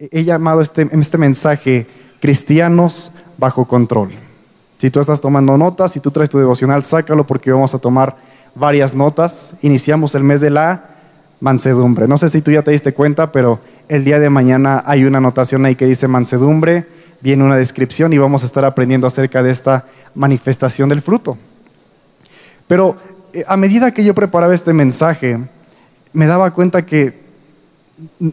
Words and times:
He 0.00 0.24
llamado 0.24 0.60
este, 0.60 0.88
este 0.90 1.16
mensaje 1.16 1.86
Cristianos 2.20 3.12
bajo 3.36 3.68
control. 3.68 4.10
Si 4.78 4.90
tú 4.90 4.98
estás 4.98 5.20
tomando 5.20 5.56
notas, 5.56 5.92
si 5.92 6.00
tú 6.00 6.10
traes 6.10 6.28
tu 6.28 6.38
devocional, 6.38 6.82
sácalo 6.82 7.24
porque 7.24 7.52
vamos 7.52 7.72
a 7.72 7.78
tomar 7.78 8.16
varias 8.56 8.96
notas. 8.96 9.54
Iniciamos 9.62 10.16
el 10.16 10.24
mes 10.24 10.40
de 10.40 10.50
la 10.50 10.90
mansedumbre. 11.38 12.08
No 12.08 12.18
sé 12.18 12.30
si 12.30 12.42
tú 12.42 12.50
ya 12.50 12.62
te 12.62 12.72
diste 12.72 12.94
cuenta, 12.94 13.30
pero 13.30 13.60
el 13.88 14.04
día 14.04 14.18
de 14.18 14.28
mañana 14.28 14.82
hay 14.84 15.04
una 15.04 15.18
anotación 15.18 15.64
ahí 15.66 15.76
que 15.76 15.86
dice 15.86 16.08
mansedumbre, 16.08 16.88
viene 17.20 17.44
una 17.44 17.56
descripción 17.56 18.12
y 18.12 18.18
vamos 18.18 18.42
a 18.42 18.46
estar 18.46 18.64
aprendiendo 18.64 19.06
acerca 19.06 19.44
de 19.44 19.52
esta 19.52 19.86
manifestación 20.16 20.88
del 20.88 21.00
fruto. 21.00 21.38
Pero 22.66 22.96
eh, 23.32 23.44
a 23.46 23.56
medida 23.56 23.92
que 23.92 24.02
yo 24.02 24.14
preparaba 24.14 24.52
este 24.52 24.72
mensaje, 24.72 25.38
me 26.12 26.26
daba 26.26 26.50
cuenta 26.52 26.84
que 26.84 27.27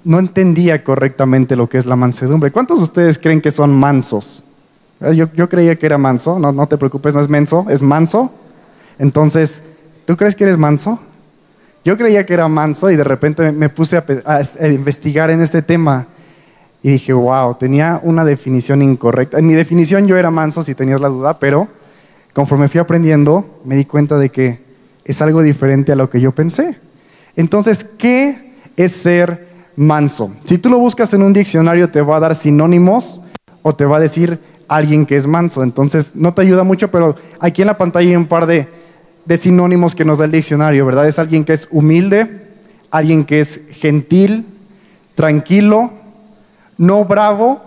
no 0.04 0.20
entendía 0.20 0.84
correctamente 0.84 1.55
lo 1.55 1.68
que 1.68 1.77
es 1.77 1.86
la 1.86 1.95
mansedumbre. 1.95 2.52
¿Cuántos 2.52 2.77
de 2.77 2.84
ustedes 2.84 3.17
creen 3.17 3.41
que 3.41 3.52
son 3.52 3.73
mansos? 3.73 4.44
Eh, 5.02 5.16
yo, 5.16 5.49
creía 5.49 5.76
que 5.76 5.85
era 5.85 5.98
manso, 5.98 6.40
no, 6.40 6.52
no 6.52 6.67
te 6.67 6.77
preocupes, 6.77 7.16
no 7.16 7.21
es 7.21 7.30
menso, 7.30 7.66
es 7.70 7.81
manso. 7.81 8.31
Entonces, 8.99 9.63
¿tú 10.05 10.16
crees 10.16 10.35
que 10.35 10.45
eres 10.45 10.57
manso? 10.57 10.99
Yo 11.84 11.98
creía 11.98 12.26
que 12.26 12.34
era 12.34 12.48
manso 12.48 12.90
y 12.90 12.95
de 12.95 13.04
repente 13.04 13.52
me 13.52 13.70
puse 13.70 13.98
a, 13.98 14.67
investigar 14.67 15.30
en 15.30 15.41
este 15.41 15.62
tema 15.62 16.07
y 16.82 16.91
dije, 16.91 17.13
wow, 17.13 17.55
tenía 17.55 17.99
una 18.02 18.26
definición 18.26 18.82
incorrecta. 18.82 19.38
En 19.38 19.48
mi 19.48 19.54
definición 19.54 20.07
yo 20.07 20.18
era 20.18 20.32
manso, 20.32 20.63
si 20.63 20.73
tenías 20.76 21.02
la 21.02 21.09
duda, 21.09 21.40
pero 21.40 21.68
conforme 22.34 22.68
fui 22.68 22.79
aprendiendo 22.79 23.62
me 23.66 23.76
di 23.76 23.85
cuenta 23.85 24.18
de 24.18 24.29
que 24.29 24.59
es 25.04 25.21
algo 25.21 25.41
diferente 25.41 25.91
a 25.91 25.95
lo 25.95 26.09
que 26.09 26.20
yo 26.20 26.32
pensé. 26.32 26.77
Entonces, 27.35 27.84
¿qué 27.84 28.55
es 28.76 28.91
ser 28.91 29.55
manso. 29.75 30.31
Si 30.45 30.57
tú 30.57 30.70
lo 30.70 30.79
buscas 30.79 31.13
en 31.13 31.21
un 31.21 31.34
diccionario 31.34 31.89
te 31.89 32.02
va 32.02 32.17
a 32.17 32.20
dar 32.20 32.35
sinónimos 32.35 33.21
o 33.61 33.75
te 33.75 33.85
va 33.85 33.98
a 33.98 33.99
decir 33.99 34.39
alguien 34.67 35.05
que 35.05 35.15
es 35.15 35.27
manso. 35.27 35.63
Entonces 35.63 36.15
no 36.15 36.34
te 36.34 36.41
ayuda 36.41 36.63
mucho, 36.63 36.90
pero 36.91 37.15
aquí 37.40 37.62
en 37.62 37.67
la 37.67 37.77
pantalla 37.77 38.09
hay 38.09 38.15
un 38.15 38.27
par 38.27 38.45
de, 38.45 38.67
sinónimos 39.37 39.95
que 39.95 40.05
nos 40.05 40.20
da 40.20 40.26
el 40.26 40.32
diccionario, 40.32 40.85
¿verdad? 40.85 41.07
Es 41.07 41.20
alguien 41.20 41.43
que 41.43 41.54
es 41.54 41.67
humilde, 41.71 42.45
alguien 42.91 43.26
que 43.26 43.40
es 43.40 43.62
gentil, 43.71 44.45
tranquilo, 45.15 45.91
no 46.77 47.05
bravo 47.05 47.62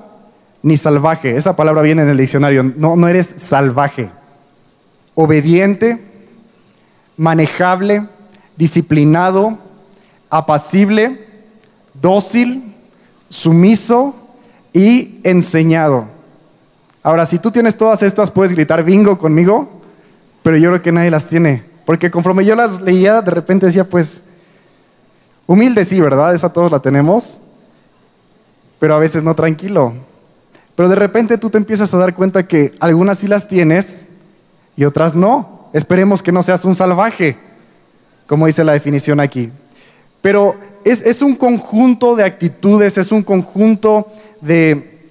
ni 0.62 0.76
salvaje. 0.76 1.36
Esa 1.36 1.56
palabra 1.56 1.82
viene 1.82 2.02
en 2.02 2.08
el 2.08 2.16
diccionario. 2.16 2.62
No, 2.62 2.96
no 2.96 3.08
eres 3.08 3.34
salvaje. 3.38 4.10
Obediente, 5.14 5.98
manejable, 7.16 8.06
disciplinado, 8.56 9.58
apacible, 10.30 11.27
dócil, 12.00 12.74
sumiso 13.28 14.14
y 14.72 15.20
enseñado. 15.24 16.06
Ahora, 17.02 17.26
si 17.26 17.38
tú 17.38 17.50
tienes 17.50 17.76
todas 17.76 18.02
estas, 18.02 18.30
puedes 18.30 18.52
gritar 18.52 18.82
bingo 18.82 19.18
conmigo, 19.18 19.68
pero 20.42 20.56
yo 20.56 20.70
creo 20.70 20.82
que 20.82 20.92
nadie 20.92 21.10
las 21.10 21.26
tiene. 21.26 21.64
Porque 21.84 22.10
conforme 22.10 22.44
yo 22.44 22.54
las 22.54 22.80
leía, 22.80 23.22
de 23.22 23.30
repente 23.30 23.66
decía, 23.66 23.84
pues, 23.84 24.22
humilde 25.46 25.84
sí, 25.84 26.00
¿verdad? 26.00 26.34
Esa 26.34 26.52
todos 26.52 26.70
la 26.70 26.80
tenemos, 26.80 27.38
pero 28.78 28.94
a 28.94 28.98
veces 28.98 29.22
no 29.22 29.34
tranquilo. 29.34 29.94
Pero 30.74 30.88
de 30.88 30.96
repente 30.96 31.38
tú 31.38 31.50
te 31.50 31.58
empiezas 31.58 31.92
a 31.94 31.98
dar 31.98 32.14
cuenta 32.14 32.46
que 32.46 32.72
algunas 32.78 33.18
sí 33.18 33.26
las 33.26 33.48
tienes 33.48 34.06
y 34.76 34.84
otras 34.84 35.14
no. 35.14 35.70
Esperemos 35.72 36.22
que 36.22 36.30
no 36.30 36.42
seas 36.42 36.64
un 36.64 36.74
salvaje, 36.74 37.36
como 38.26 38.46
dice 38.46 38.64
la 38.64 38.72
definición 38.72 39.18
aquí. 39.18 39.50
Pero 40.20 40.56
es, 40.84 41.22
un 41.22 41.34
conjunto 41.36 42.16
de 42.16 42.24
actitudes, 42.24 42.98
es 42.98 43.12
un 43.12 43.22
conjunto 43.22 44.08
de, 44.40 45.04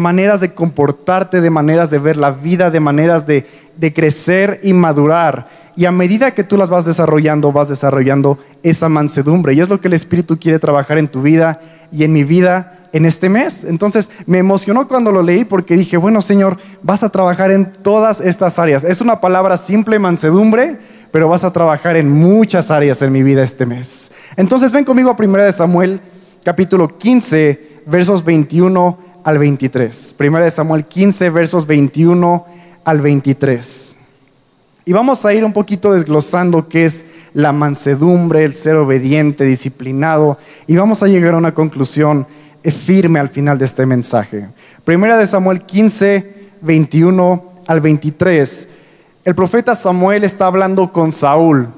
maneras 0.00 0.40
de 0.40 0.54
comportarte, 0.54 1.40
de 1.40 1.50
maneras 1.50 1.90
de 1.90 1.98
ver 1.98 2.16
la 2.16 2.30
vida, 2.30 2.70
de 2.70 2.80
maneras 2.80 3.26
de, 3.26 3.46
crecer 3.94 4.60
y 4.62 4.72
madurar. 4.72 5.62
Y 5.74 5.86
a 5.86 5.92
medida 5.92 6.32
que 6.32 6.44
tú 6.44 6.56
las 6.56 6.70
vas 6.70 6.84
desarrollando, 6.84 7.52
vas 7.52 7.68
desarrollando 7.68 8.38
esa 8.62 8.88
mansedumbre. 8.88 9.54
Y 9.54 9.60
es 9.60 9.68
lo 9.68 9.80
que 9.80 9.88
el 9.88 9.94
Espíritu 9.94 10.38
quiere 10.38 10.58
trabajar 10.58 10.98
en 10.98 11.08
tu 11.08 11.22
vida 11.22 11.60
y 11.90 12.04
en 12.04 12.12
mi 12.12 12.24
vida 12.24 12.78
en 12.92 13.06
este 13.06 13.28
mes. 13.28 13.64
Entonces 13.64 14.10
me 14.26 14.38
emocionó 14.38 14.86
cuando 14.86 15.10
lo 15.12 15.22
leí 15.22 15.44
porque 15.44 15.76
dije, 15.76 15.96
bueno 15.96 16.20
Señor, 16.20 16.58
vas 16.82 17.02
a 17.02 17.08
trabajar 17.08 17.50
en 17.50 17.72
todas 17.72 18.20
estas 18.20 18.58
áreas. 18.58 18.84
Es 18.84 19.00
una 19.00 19.20
palabra 19.20 19.56
simple, 19.56 19.98
mansedumbre, 19.98 20.78
pero 21.10 21.28
vas 21.28 21.44
a 21.44 21.52
trabajar 21.52 21.96
en 21.96 22.10
muchas 22.10 22.70
áreas 22.70 23.00
en 23.00 23.12
mi 23.12 23.22
vida 23.22 23.42
este 23.42 23.64
mes. 23.64 24.11
Entonces 24.36 24.72
ven 24.72 24.84
conmigo 24.84 25.10
a 25.10 25.16
1 25.18 25.52
Samuel 25.52 26.00
capítulo 26.44 26.96
15 26.96 27.82
versos 27.86 28.24
21 28.24 28.98
al 29.24 29.38
23. 29.38 30.14
1 30.18 30.50
Samuel 30.50 30.84
15 30.84 31.30
versos 31.30 31.66
21 31.66 32.46
al 32.84 33.00
23. 33.00 33.96
Y 34.84 34.92
vamos 34.92 35.24
a 35.24 35.32
ir 35.32 35.44
un 35.44 35.52
poquito 35.52 35.92
desglosando 35.92 36.68
qué 36.68 36.86
es 36.86 37.06
la 37.34 37.52
mansedumbre, 37.52 38.44
el 38.44 38.52
ser 38.52 38.74
obediente, 38.74 39.44
disciplinado, 39.44 40.38
y 40.66 40.76
vamos 40.76 41.02
a 41.02 41.06
llegar 41.06 41.34
a 41.34 41.38
una 41.38 41.54
conclusión 41.54 42.26
firme 42.64 43.18
al 43.20 43.28
final 43.28 43.58
de 43.58 43.64
este 43.64 43.86
mensaje. 43.86 44.48
Primera 44.84 45.16
de 45.16 45.26
Samuel 45.26 45.62
15, 45.62 46.50
21 46.60 47.44
al 47.66 47.80
23. 47.80 48.68
El 49.24 49.34
profeta 49.34 49.74
Samuel 49.74 50.24
está 50.24 50.46
hablando 50.46 50.92
con 50.92 51.12
Saúl, 51.12 51.68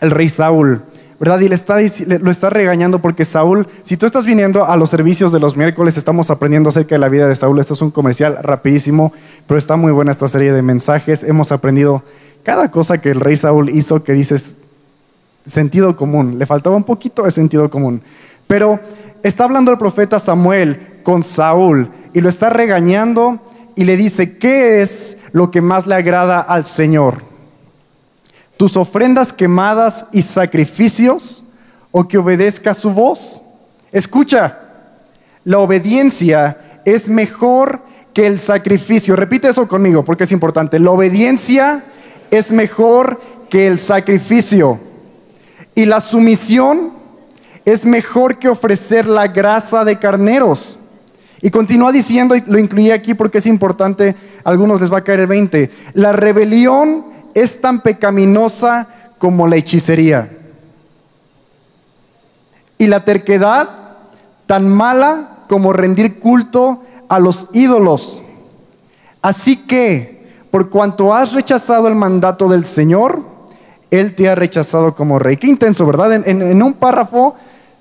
el 0.00 0.10
rey 0.10 0.28
Saúl. 0.28 0.84
¿Verdad? 1.20 1.38
Y 1.40 1.48
le 1.48 1.54
está, 1.54 1.76
lo 2.20 2.30
está 2.30 2.48
regañando 2.48 3.02
porque 3.02 3.26
Saúl, 3.26 3.68
si 3.82 3.98
tú 3.98 4.06
estás 4.06 4.24
viniendo 4.24 4.64
a 4.64 4.74
los 4.78 4.88
servicios 4.88 5.32
de 5.32 5.38
los 5.38 5.54
miércoles, 5.54 5.98
estamos 5.98 6.30
aprendiendo 6.30 6.70
acerca 6.70 6.94
de 6.94 6.98
la 6.98 7.10
vida 7.10 7.28
de 7.28 7.36
Saúl. 7.36 7.60
Esto 7.60 7.74
es 7.74 7.82
un 7.82 7.90
comercial 7.90 8.38
rapidísimo, 8.40 9.12
pero 9.46 9.58
está 9.58 9.76
muy 9.76 9.92
buena 9.92 10.12
esta 10.12 10.28
serie 10.28 10.50
de 10.50 10.62
mensajes. 10.62 11.22
Hemos 11.22 11.52
aprendido 11.52 12.02
cada 12.42 12.70
cosa 12.70 13.02
que 13.02 13.10
el 13.10 13.20
rey 13.20 13.36
Saúl 13.36 13.68
hizo 13.68 14.02
que 14.02 14.14
dices 14.14 14.56
sentido 15.46 15.94
común. 15.94 16.38
Le 16.38 16.46
faltaba 16.46 16.74
un 16.74 16.84
poquito 16.84 17.24
de 17.24 17.30
sentido 17.30 17.68
común. 17.68 18.00
Pero 18.46 18.80
está 19.22 19.44
hablando 19.44 19.70
el 19.70 19.78
profeta 19.78 20.18
Samuel 20.18 21.00
con 21.02 21.22
Saúl 21.22 21.90
y 22.14 22.22
lo 22.22 22.30
está 22.30 22.48
regañando 22.48 23.40
y 23.76 23.84
le 23.84 23.98
dice, 23.98 24.38
¿qué 24.38 24.80
es 24.80 25.18
lo 25.32 25.50
que 25.50 25.60
más 25.60 25.86
le 25.86 25.96
agrada 25.96 26.40
al 26.40 26.64
Señor? 26.64 27.29
Tus 28.60 28.76
ofrendas 28.76 29.32
quemadas 29.32 30.04
y 30.12 30.20
sacrificios 30.20 31.42
o 31.90 32.06
que 32.06 32.18
obedezca 32.18 32.74
su 32.74 32.90
voz. 32.90 33.40
Escucha, 33.90 34.58
la 35.44 35.60
obediencia 35.60 36.82
es 36.84 37.08
mejor 37.08 37.80
que 38.12 38.26
el 38.26 38.38
sacrificio. 38.38 39.16
Repite 39.16 39.48
eso 39.48 39.66
conmigo 39.66 40.04
porque 40.04 40.24
es 40.24 40.32
importante. 40.32 40.78
La 40.78 40.90
obediencia 40.90 41.84
es 42.30 42.52
mejor 42.52 43.22
que 43.48 43.66
el 43.66 43.78
sacrificio. 43.78 44.78
Y 45.74 45.86
la 45.86 46.00
sumisión 46.00 46.92
es 47.64 47.86
mejor 47.86 48.38
que 48.38 48.50
ofrecer 48.50 49.06
la 49.06 49.28
grasa 49.28 49.86
de 49.86 49.98
carneros. 49.98 50.78
Y 51.40 51.48
continúa 51.48 51.92
diciendo, 51.92 52.36
y 52.36 52.42
lo 52.42 52.58
incluí 52.58 52.90
aquí 52.90 53.14
porque 53.14 53.38
es 53.38 53.46
importante, 53.46 54.14
a 54.44 54.50
algunos 54.50 54.82
les 54.82 54.92
va 54.92 54.98
a 54.98 55.04
caer 55.04 55.20
el 55.20 55.28
20, 55.28 55.70
la 55.94 56.12
rebelión 56.12 57.08
es 57.34 57.60
tan 57.60 57.80
pecaminosa 57.80 58.88
como 59.18 59.46
la 59.46 59.56
hechicería. 59.56 60.36
Y 62.78 62.86
la 62.86 63.04
terquedad 63.04 63.68
tan 64.46 64.68
mala 64.68 65.44
como 65.48 65.72
rendir 65.72 66.18
culto 66.18 66.82
a 67.08 67.18
los 67.18 67.48
ídolos. 67.52 68.24
Así 69.22 69.56
que, 69.56 70.28
por 70.50 70.70
cuanto 70.70 71.14
has 71.14 71.32
rechazado 71.32 71.88
el 71.88 71.94
mandato 71.94 72.48
del 72.48 72.64
Señor, 72.64 73.22
Él 73.90 74.14
te 74.14 74.28
ha 74.28 74.34
rechazado 74.34 74.94
como 74.94 75.18
rey. 75.18 75.36
Qué 75.36 75.46
intenso, 75.46 75.84
¿verdad? 75.86 76.26
En, 76.26 76.62
un 76.62 76.72
párrafo, 76.74 77.34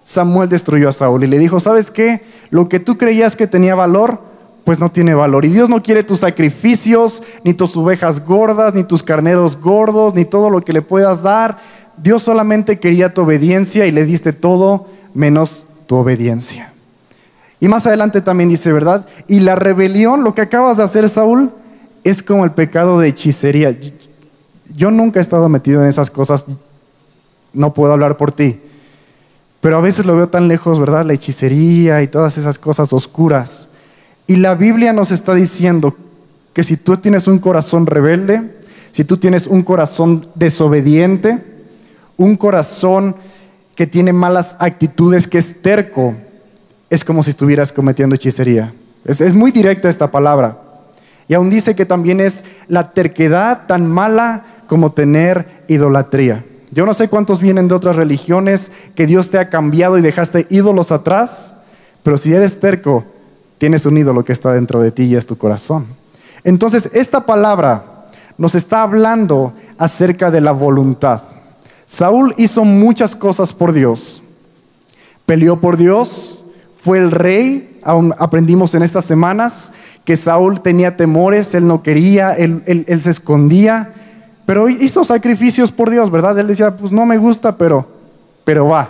Samuel 0.03 0.49
destruyó 0.49 0.89
a 0.89 0.91
Saúl 0.91 1.23
y 1.23 1.27
le 1.27 1.39
dijo, 1.39 1.59
¿sabes 1.59 1.91
qué? 1.91 2.23
Lo 2.49 2.67
que 2.67 2.79
tú 2.79 2.97
creías 2.97 3.35
que 3.35 3.47
tenía 3.47 3.75
valor, 3.75 4.19
pues 4.63 4.79
no 4.79 4.91
tiene 4.91 5.13
valor. 5.13 5.45
Y 5.45 5.49
Dios 5.49 5.69
no 5.69 5.81
quiere 5.81 6.03
tus 6.03 6.19
sacrificios, 6.19 7.23
ni 7.43 7.53
tus 7.53 7.75
ovejas 7.75 8.23
gordas, 8.25 8.73
ni 8.73 8.83
tus 8.83 9.03
carneros 9.03 9.59
gordos, 9.59 10.13
ni 10.13 10.25
todo 10.25 10.49
lo 10.49 10.61
que 10.61 10.73
le 10.73 10.81
puedas 10.81 11.23
dar. 11.23 11.59
Dios 11.97 12.23
solamente 12.23 12.79
quería 12.79 13.13
tu 13.13 13.21
obediencia 13.21 13.85
y 13.85 13.91
le 13.91 14.05
diste 14.05 14.33
todo 14.33 14.87
menos 15.13 15.65
tu 15.87 15.95
obediencia. 15.95 16.73
Y 17.59 17.67
más 17.67 17.85
adelante 17.85 18.21
también 18.21 18.49
dice, 18.49 18.71
¿verdad? 18.71 19.05
Y 19.27 19.41
la 19.41 19.55
rebelión, 19.55 20.23
lo 20.23 20.33
que 20.33 20.41
acabas 20.41 20.77
de 20.77 20.83
hacer, 20.83 21.09
Saúl, 21.09 21.51
es 22.03 22.23
como 22.23 22.45
el 22.45 22.51
pecado 22.51 22.99
de 22.99 23.09
hechicería. 23.09 23.77
Yo 24.75 24.91
nunca 24.91 25.19
he 25.19 25.21
estado 25.21 25.49
metido 25.49 25.81
en 25.81 25.89
esas 25.89 26.09
cosas, 26.09 26.45
no 27.53 27.73
puedo 27.73 27.91
hablar 27.91 28.17
por 28.17 28.31
ti. 28.31 28.61
Pero 29.61 29.77
a 29.77 29.81
veces 29.81 30.05
lo 30.05 30.15
veo 30.15 30.29
tan 30.29 30.47
lejos, 30.47 30.79
¿verdad? 30.79 31.05
La 31.05 31.13
hechicería 31.13 32.01
y 32.01 32.07
todas 32.07 32.37
esas 32.37 32.57
cosas 32.57 32.93
oscuras. 32.93 33.68
Y 34.29 34.35
la 34.35 34.53
Biblia 34.53 34.93
nos 34.93 35.09
está 35.09 35.33
diciendo 35.33 35.95
que 36.53 36.63
si 36.63 36.77
tú 36.77 36.95
tienes 36.97 37.25
un 37.25 37.39
corazón 37.39 37.87
rebelde, 37.87 38.59
si 38.91 39.03
tú 39.03 39.17
tienes 39.17 39.47
un 39.47 39.63
corazón 39.63 40.27
desobediente, 40.35 41.43
un 42.15 42.37
corazón 42.37 43.15
que 43.73 43.87
tiene 43.87 44.13
malas 44.13 44.55
actitudes, 44.59 45.25
que 45.25 45.39
es 45.39 45.63
terco, 45.63 46.13
es 46.91 47.03
como 47.03 47.23
si 47.23 47.31
estuvieras 47.31 47.71
cometiendo 47.71 48.13
hechicería. 48.13 48.71
Es, 49.03 49.33
muy 49.33 49.49
directa 49.49 49.89
esta 49.89 50.11
palabra. 50.11 50.59
Y 51.27 51.33
aún 51.33 51.49
dice 51.49 51.75
que 51.75 51.87
también 51.87 52.21
es 52.21 52.43
la 52.67 52.91
terquedad 52.91 53.65
tan 53.65 53.87
mala 53.87 54.45
como 54.67 54.91
tener 54.91 55.63
idolatría. 55.67 56.45
Yo 56.69 56.85
no 56.85 56.93
sé 56.93 57.07
cuántos 57.07 57.41
vienen 57.41 57.67
de 57.67 57.73
otras 57.73 57.95
religiones 57.95 58.71
que 58.93 59.07
Dios 59.07 59.31
te 59.31 59.39
ha 59.39 59.49
cambiado 59.49 59.97
y 59.97 60.03
dejaste 60.03 60.45
ídolos 60.51 60.91
atrás, 60.91 61.55
pero 62.03 62.15
si 62.15 62.31
eres 62.31 62.59
terco, 62.59 63.05
tienes 63.59 63.85
un 63.85 63.97
ídolo 63.97 64.25
que 64.25 64.33
está 64.33 64.53
dentro 64.53 64.81
de 64.81 64.91
ti 64.91 65.03
y 65.03 65.15
es 65.15 65.27
tu 65.27 65.37
corazón. 65.37 65.85
Entonces, 66.43 66.89
esta 66.93 67.25
palabra 67.25 68.07
nos 68.37 68.55
está 68.55 68.81
hablando 68.81 69.53
acerca 69.77 70.31
de 70.31 70.41
la 70.41 70.53
voluntad. 70.53 71.21
Saúl 71.85 72.33
hizo 72.37 72.63
muchas 72.63 73.15
cosas 73.15 73.53
por 73.53 73.73
Dios. 73.73 74.23
Peleó 75.25 75.59
por 75.59 75.75
Dios, 75.77 76.43
fue 76.81 76.99
el 76.99 77.11
rey, 77.11 77.79
aún 77.83 78.15
aprendimos 78.17 78.73
en 78.73 78.83
estas 78.83 79.05
semanas 79.05 79.71
que 80.05 80.15
Saúl 80.15 80.61
tenía 80.61 80.95
temores, 80.97 81.53
él 81.53 81.67
no 81.67 81.83
quería, 81.83 82.33
él, 82.33 82.63
se 83.01 83.09
escondía, 83.09 83.93
pero 84.45 84.69
hizo 84.69 85.03
sacrificios 85.03 85.71
por 85.71 85.89
Dios, 85.89 86.09
¿verdad? 86.09 86.39
Él 86.39 86.47
decía, 86.47 86.75
pues 86.75 86.91
no 86.91 87.05
me 87.05 87.17
gusta, 87.17 87.57
pero, 87.57 87.85
pero 88.43 88.67
va. 88.67 88.89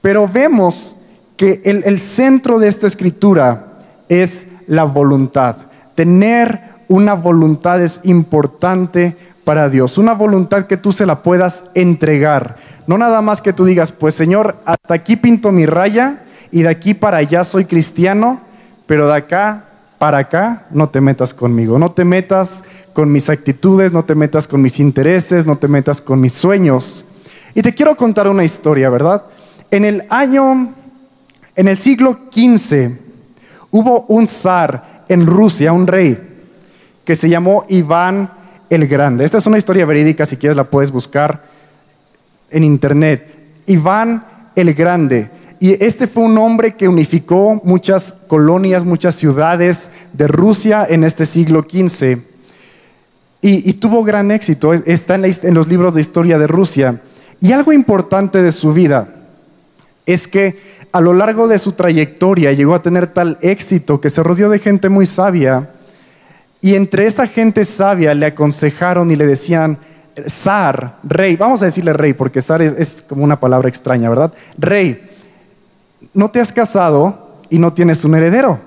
Pero 0.00 0.28
vemos 0.28 0.94
que 1.38 1.62
el, 1.64 1.98
centro 2.00 2.58
de 2.58 2.66
esta 2.66 2.88
escritura 2.88 3.78
es 4.08 4.48
la 4.66 4.82
voluntad. 4.82 5.56
Tener 5.94 6.60
una 6.88 7.14
voluntad 7.14 7.80
es 7.80 8.00
importante 8.02 9.16
para 9.44 9.68
Dios, 9.68 9.98
una 9.98 10.14
voluntad 10.14 10.66
que 10.66 10.76
tú 10.76 10.90
se 10.90 11.06
la 11.06 11.22
puedas 11.22 11.64
entregar. 11.74 12.56
No 12.88 12.98
nada 12.98 13.22
más 13.22 13.40
que 13.40 13.52
tú 13.52 13.64
digas, 13.64 13.92
pues 13.92 14.14
Señor, 14.14 14.56
hasta 14.64 14.94
aquí 14.94 15.14
pinto 15.14 15.52
mi 15.52 15.64
raya 15.64 16.24
y 16.50 16.62
de 16.62 16.70
aquí 16.70 16.92
para 16.92 17.18
allá 17.18 17.44
soy 17.44 17.66
cristiano, 17.66 18.40
pero 18.86 19.06
de 19.06 19.16
acá 19.16 19.64
para 19.98 20.18
acá 20.18 20.66
no 20.70 20.88
te 20.88 21.00
metas 21.00 21.32
conmigo, 21.34 21.78
no 21.78 21.92
te 21.92 22.04
metas 22.04 22.64
con 22.92 23.12
mis 23.12 23.30
actitudes, 23.30 23.92
no 23.92 24.04
te 24.04 24.16
metas 24.16 24.48
con 24.48 24.60
mis 24.60 24.80
intereses, 24.80 25.46
no 25.46 25.56
te 25.56 25.68
metas 25.68 26.00
con 26.00 26.20
mis 26.20 26.32
sueños. 26.32 27.04
Y 27.54 27.62
te 27.62 27.72
quiero 27.74 27.96
contar 27.96 28.26
una 28.26 28.42
historia, 28.42 28.90
¿verdad? 28.90 29.24
En 29.70 29.84
el 29.84 30.04
año, 30.10 30.74
en 31.58 31.66
el 31.66 31.76
siglo 31.76 32.16
XV, 32.30 32.88
hubo 33.72 34.06
un 34.06 34.28
zar 34.28 35.02
en 35.08 35.26
Rusia, 35.26 35.72
un 35.72 35.88
rey, 35.88 36.16
que 37.04 37.16
se 37.16 37.28
llamó 37.28 37.64
Iván 37.68 38.30
el 38.70 38.86
Grande. 38.86 39.24
Esta 39.24 39.38
es 39.38 39.46
una 39.46 39.58
historia 39.58 39.84
verídica, 39.84 40.24
si 40.24 40.36
quieres 40.36 40.56
la 40.56 40.70
puedes 40.70 40.92
buscar 40.92 41.46
en 42.52 42.62
internet. 42.62 43.26
Iván 43.66 44.24
el 44.54 44.72
Grande. 44.72 45.30
Y 45.58 45.72
este 45.84 46.06
fue 46.06 46.22
un 46.22 46.38
hombre 46.38 46.76
que 46.76 46.86
unificó 46.86 47.60
muchas 47.64 48.14
colonias, 48.28 48.84
muchas 48.84 49.16
ciudades 49.16 49.90
de 50.12 50.28
Rusia 50.28 50.86
en 50.88 51.02
este 51.02 51.26
siglo 51.26 51.66
XV. 51.68 52.18
Y, 53.40 53.72
tuvo 53.72 54.04
gran 54.04 54.30
éxito, 54.30 54.74
está 54.74 55.16
en, 55.16 55.54
los 55.54 55.66
libros 55.66 55.94
de 55.94 56.02
historia 56.02 56.38
de 56.38 56.46
Rusia. 56.46 57.02
Y 57.40 57.50
algo 57.50 57.72
importante 57.72 58.42
de 58.42 58.52
su 58.52 58.72
vida 58.72 59.16
es 60.08 60.26
que 60.26 60.77
a 60.92 61.00
lo 61.00 61.12
largo 61.12 61.48
de 61.48 61.58
su 61.58 61.72
trayectoria 61.72 62.52
llegó 62.52 62.74
a 62.74 62.82
tener 62.82 63.08
tal 63.08 63.38
éxito 63.42 64.00
que 64.00 64.10
se 64.10 64.22
rodeó 64.22 64.48
de 64.48 64.58
gente 64.58 64.88
muy 64.88 65.06
sabia 65.06 65.70
y 66.60 66.74
entre 66.74 67.06
esa 67.06 67.26
gente 67.26 67.64
sabia 67.64 68.14
le 68.14 68.26
aconsejaron 68.26 69.10
y 69.10 69.16
le 69.16 69.26
decían, 69.26 69.78
zar, 70.28 70.98
rey, 71.04 71.36
vamos 71.36 71.62
a 71.62 71.66
decirle 71.66 71.92
rey, 71.92 72.14
porque 72.14 72.42
zar 72.42 72.62
es, 72.62 73.04
como 73.08 73.22
una 73.22 73.38
palabra 73.38 73.68
extraña, 73.68 74.08
¿verdad? 74.08 74.32
Rey, 74.56 75.08
no 76.14 76.30
te 76.30 76.40
has 76.40 76.52
casado 76.52 77.40
y 77.50 77.58
no 77.58 77.72
tienes 77.72 78.04
un 78.04 78.14
heredero. 78.14 78.60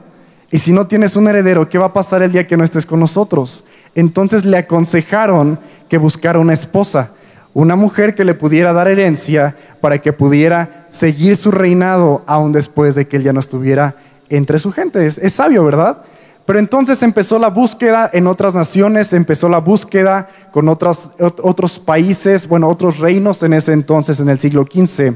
Y 0.51 0.59
si 0.59 0.74
no 0.74 0.88
tienes 0.88 1.15
un 1.15 1.27
heredero, 1.27 1.69
¿qué 1.69 1.77
va 1.77 1.88
a 1.88 1.94
pasar 1.94 2.21
el 2.21 2.31
día 2.31 2.47
que 2.47 2.57
no 2.57 2.63
estés 2.63 2.85
con 2.85 3.00
nosotros? 3.00 3.63
Entonces 3.95 4.45
le 4.45 4.57
aconsejaron 4.57 5.59
que 5.89 5.97
buscara 5.97 6.39
una 6.39 6.53
esposa, 6.53 7.12
una 7.53 7.75
mujer 7.75 8.15
que 8.15 8.25
le 8.25 8.33
pudiera 8.33 8.74
dar 8.74 8.88
herencia 8.88 9.56
para 9.81 9.97
que 9.97 10.13
pudiera 10.13 10.87
seguir 10.89 11.35
su 11.35 11.51
reinado 11.51 12.23
aún 12.27 12.51
después 12.51 12.95
de 12.95 13.07
que 13.07 13.17
él 13.17 13.23
ya 13.23 13.33
no 13.33 13.39
estuviera 13.39 13.95
entre 14.29 14.59
su 14.59 14.71
gente. 14.71 15.05
es 15.05 15.33
sabio, 15.33 15.65
¿verdad? 15.65 16.03
Pero 16.45 16.59
entonces 16.59 17.01
empezó 17.03 17.37
la 17.39 17.49
búsqueda 17.49 18.09
en 18.11 18.27
otras 18.27 18.55
naciones, 18.55 19.13
empezó 19.13 19.47
la 19.47 19.59
búsqueda 19.59 20.27
con 20.51 20.67
otros 20.67 21.79
países, 21.79 22.47
bueno, 22.47 22.67
otros 22.67 22.97
reinos 22.97 23.43
en 23.43 23.53
ese 23.53 23.73
entonces, 23.73 24.19
en 24.19 24.29
el 24.29 24.39
siglo 24.39 24.67
XV. 24.69 25.13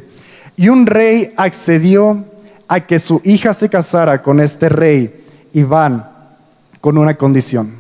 Y 0.55 0.69
un 0.69 0.85
rey 0.85 1.33
accedió 1.35 2.23
a 2.67 2.79
que 2.81 2.99
su 2.99 3.21
hija 3.23 3.53
se 3.53 3.69
casara 3.69 4.21
con 4.21 4.39
este 4.39 4.69
rey, 4.69 5.25
Iván, 5.53 6.09
con 6.79 6.97
una 6.97 7.15
condición. 7.15 7.75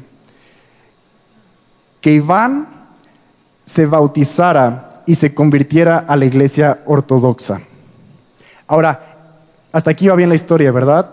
Que 2.01 2.13
Iván 2.13 2.67
se 3.63 3.85
bautizara 3.85 4.94
y 5.05 5.15
se 5.15 5.33
convirtiera 5.33 5.99
a 5.99 6.15
la 6.15 6.25
iglesia 6.25 6.79
ortodoxa. 6.85 7.61
Ahora, 8.67 9.15
hasta 9.71 9.91
aquí 9.91 10.07
va 10.07 10.15
bien 10.15 10.29
la 10.29 10.35
historia, 10.35 10.71
¿verdad? 10.71 11.11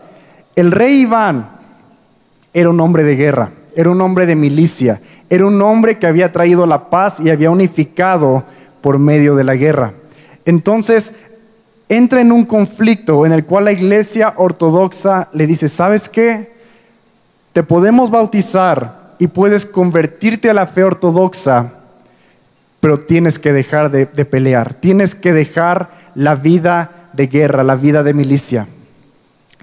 El 0.55 0.71
rey 0.71 1.01
Iván 1.01 1.49
era 2.55 2.71
un 2.71 2.81
hombre 2.81 3.03
de 3.03 3.17
guerra, 3.17 3.51
era 3.75 3.91
un 3.91 4.01
hombre 4.01 4.27
de 4.27 4.37
milicia, 4.37 5.01
era 5.29 5.47
un 5.47 5.61
hombre 5.63 5.99
que 5.99 6.07
había 6.07 6.33
traído 6.33 6.67
la 6.67 6.91
paz 6.91 7.21
y 7.21 7.31
había 7.31 7.51
unificado 7.51 8.45
por 8.81 8.99
medio 8.99 9.35
de 9.35 9.45
la 9.45 9.55
guerra. 9.55 9.95
Entonces, 10.45 11.15
entra 11.89 12.21
en 12.21 12.33
un 12.33 12.45
conflicto 12.45 13.27
en 13.27 13.33
el 13.33 13.45
cual 13.45 13.67
la 13.67 13.73
iglesia 13.73 14.35
ortodoxa 14.37 15.29
le 15.33 15.47
dice, 15.47 15.69
¿sabes 15.69 16.09
qué? 16.09 16.53
Te 17.53 17.63
podemos 17.63 18.11
bautizar 18.11 19.15
y 19.19 19.27
puedes 19.27 19.67
convertirte 19.67 20.51
a 20.51 20.55
la 20.55 20.67
fe 20.67 20.85
ortodoxa, 20.85 21.73
pero 22.83 22.99
tienes 22.99 23.39
que 23.39 23.53
dejar 23.53 23.93
de, 23.93 24.07
pelear, 24.07 24.75
tienes 24.75 25.15
que 25.15 25.33
dejar 25.33 26.11
la 26.17 26.35
vida 26.35 27.11
de 27.13 27.29
guerra, 27.29 27.63
la 27.63 27.77
vida 27.77 28.03
de 28.03 28.13
milicia. 28.13 28.67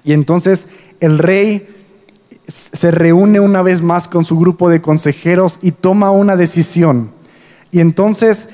Y 0.05 0.13
entonces 0.13 0.69
el 1.01 1.17
rey 1.17 1.67
se 2.47 2.91
reúne 2.91 3.41
una 3.41 3.61
vez 3.61 3.81
más 3.81 4.07
con 4.07 4.23
su 4.23 4.39
grupo 4.39 4.69
de 4.69 4.81
consejeros 4.81 5.59
y 5.61 5.73
toma 5.73 6.11
una 6.11 6.37
decisión. 6.37 7.11
Y 7.71 7.81
entonces 7.81 8.47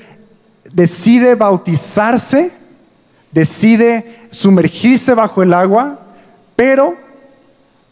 decide 0.72 1.36
bautizarse, 1.36 2.50
decide 3.30 4.26
sumergirse 4.30 5.14
bajo 5.14 5.44
el 5.44 5.54
agua, 5.54 6.00
pero 6.56 6.96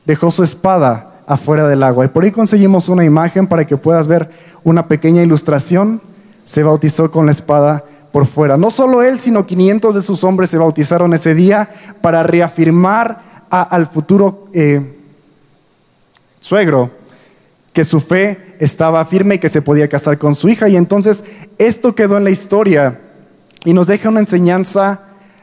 dejó 0.04 0.28
su 0.32 0.42
espada 0.42 1.22
afuera 1.28 1.68
del 1.68 1.84
agua. 1.84 2.06
Y 2.06 2.08
por 2.08 2.24
ahí 2.24 2.32
conseguimos 2.32 2.88
una 2.88 3.04
imagen 3.04 3.46
para 3.46 3.64
que 3.64 3.76
puedas 3.76 4.08
ver 4.08 4.28
una 4.64 4.88
pequeña 4.88 5.22
ilustración. 5.22 6.00
Se 6.44 6.62
bautizó 6.62 7.10
con 7.10 7.26
la 7.26 7.32
espada 7.32 7.84
por 8.12 8.26
fuera. 8.26 8.56
No 8.56 8.70
solo 8.70 9.02
él, 9.02 9.18
sino 9.18 9.44
500 9.44 9.94
de 9.94 10.02
sus 10.02 10.22
hombres 10.22 10.50
se 10.50 10.58
bautizaron 10.58 11.12
ese 11.14 11.34
día 11.34 11.70
para 12.00 12.22
reafirmar 12.22 13.46
al 13.50 13.86
futuro 13.86 14.46
eh, 14.52 14.98
suegro, 16.40 16.90
que 17.72 17.84
su 17.84 18.00
fe 18.00 18.54
estaba 18.60 19.04
firme 19.04 19.36
y 19.36 19.38
que 19.38 19.48
se 19.48 19.62
podía 19.62 19.88
casar 19.88 20.18
con 20.18 20.34
su 20.34 20.48
hija. 20.48 20.68
Y 20.68 20.76
entonces 20.76 21.24
esto 21.58 21.94
quedó 21.94 22.16
en 22.16 22.24
la 22.24 22.30
historia 22.30 23.00
y 23.64 23.72
nos 23.72 23.86
deja 23.86 24.10
una 24.10 24.20
enseñanza 24.20 25.00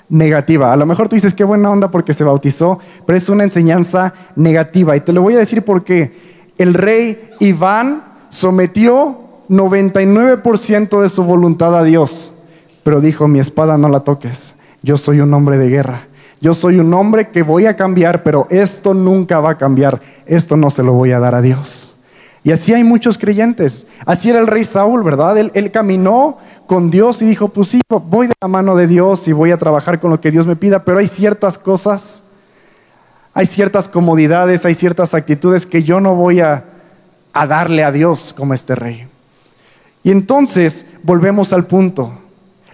negativa. 0.08 0.72
A 0.72 0.78
lo 0.78 0.86
mejor 0.86 1.10
tú 1.10 1.16
dices, 1.16 1.34
qué 1.34 1.44
buena 1.44 1.72
onda 1.72 1.90
porque 1.90 2.14
se 2.14 2.24
bautizó, 2.24 2.80
pero 3.06 3.18
es 3.18 3.28
una 3.30 3.44
enseñanza 3.44 4.14
negativa. 4.36 4.96
Y 4.96 5.02
te 5.02 5.14
lo 5.14 5.22
voy 5.22 5.34
a 5.34 5.40
decir 5.40 5.64
porque 5.64 6.52
el 6.58 6.74
rey 6.74 7.32
Iván 7.40 8.04
sometió 8.30 9.31
99% 9.52 11.02
de 11.02 11.10
su 11.10 11.24
voluntad 11.24 11.78
a 11.78 11.84
Dios, 11.84 12.34
pero 12.84 13.02
dijo, 13.02 13.28
mi 13.28 13.40
espada 13.40 13.78
no 13.78 13.90
la 13.90 14.00
toques, 14.00 14.56
yo 14.82 14.98
soy 14.98 15.20
un 15.20 15.34
hombre 15.34 15.58
de 15.58 15.70
guerra. 15.70 16.08
Yo 16.42 16.56
soy 16.56 16.80
un 16.80 16.92
hombre 16.96 17.30
que 17.30 17.44
voy 17.44 17.68
a 17.68 17.76
cambiar, 17.76 18.24
pero 18.24 18.48
esto 18.50 18.96
nunca 18.96 19.40
va 19.40 19.52
a 19.52 19.58
cambiar. 19.60 20.02
Esto 20.26 20.58
no 20.58 20.72
se 20.72 20.82
lo 20.82 20.94
voy 20.94 21.12
a 21.12 21.20
dar 21.20 21.36
a 21.36 21.42
Dios. 21.42 21.96
Y 22.44 22.52
así 22.52 22.74
hay 22.74 22.84
muchos 22.84 23.20
creyentes. 23.20 23.86
Así 24.08 24.32
era 24.32 24.40
el 24.40 24.48
rey 24.48 24.66
Saúl, 24.66 25.04
¿verdad? 25.04 25.38
Él, 25.38 25.72
caminó 25.72 26.40
con 26.66 26.90
Dios 26.90 27.22
y 27.22 27.26
dijo, 27.26 27.50
pues 27.50 27.68
sí, 27.68 27.82
voy 27.88 28.26
de 28.26 28.34
la 28.42 28.48
mano 28.48 28.76
de 28.76 28.88
Dios 28.88 29.28
y 29.28 29.34
voy 29.34 29.52
a 29.52 29.58
trabajar 29.58 30.00
con 30.00 30.10
lo 30.10 30.20
que 30.20 30.32
Dios 30.32 30.48
me 30.48 30.56
pida, 30.56 30.84
pero 30.84 30.98
hay 30.98 31.06
ciertas 31.06 31.60
cosas, 31.60 32.24
hay 33.36 33.46
ciertas 33.46 33.88
comodidades, 33.88 34.66
hay 34.66 34.74
ciertas 34.74 35.14
actitudes 35.14 35.68
que 35.68 35.84
yo 35.84 36.00
no 36.00 36.16
voy 36.16 36.40
a, 36.40 36.66
a 37.34 37.46
darle 37.46 37.84
a 37.84 37.92
Dios 37.92 38.34
como 38.36 38.56
este 38.56 38.74
rey. 38.74 39.08
Y 40.04 40.12
entonces 40.12 40.86
volvemos 41.04 41.54
al 41.54 41.66
punto. 41.66 42.12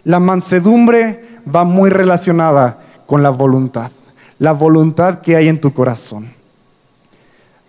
La 0.04 0.20
mansedumbre 0.20 1.40
va 1.54 1.64
muy 1.64 1.90
relacionada 1.90 2.80
con 3.06 3.24
la 3.24 3.30
voluntad, 3.30 3.92
la 4.40 4.54
voluntad 4.54 5.20
que 5.22 5.36
hay 5.36 5.48
en 5.48 5.60
tu 5.60 5.74
corazón. 5.74 6.30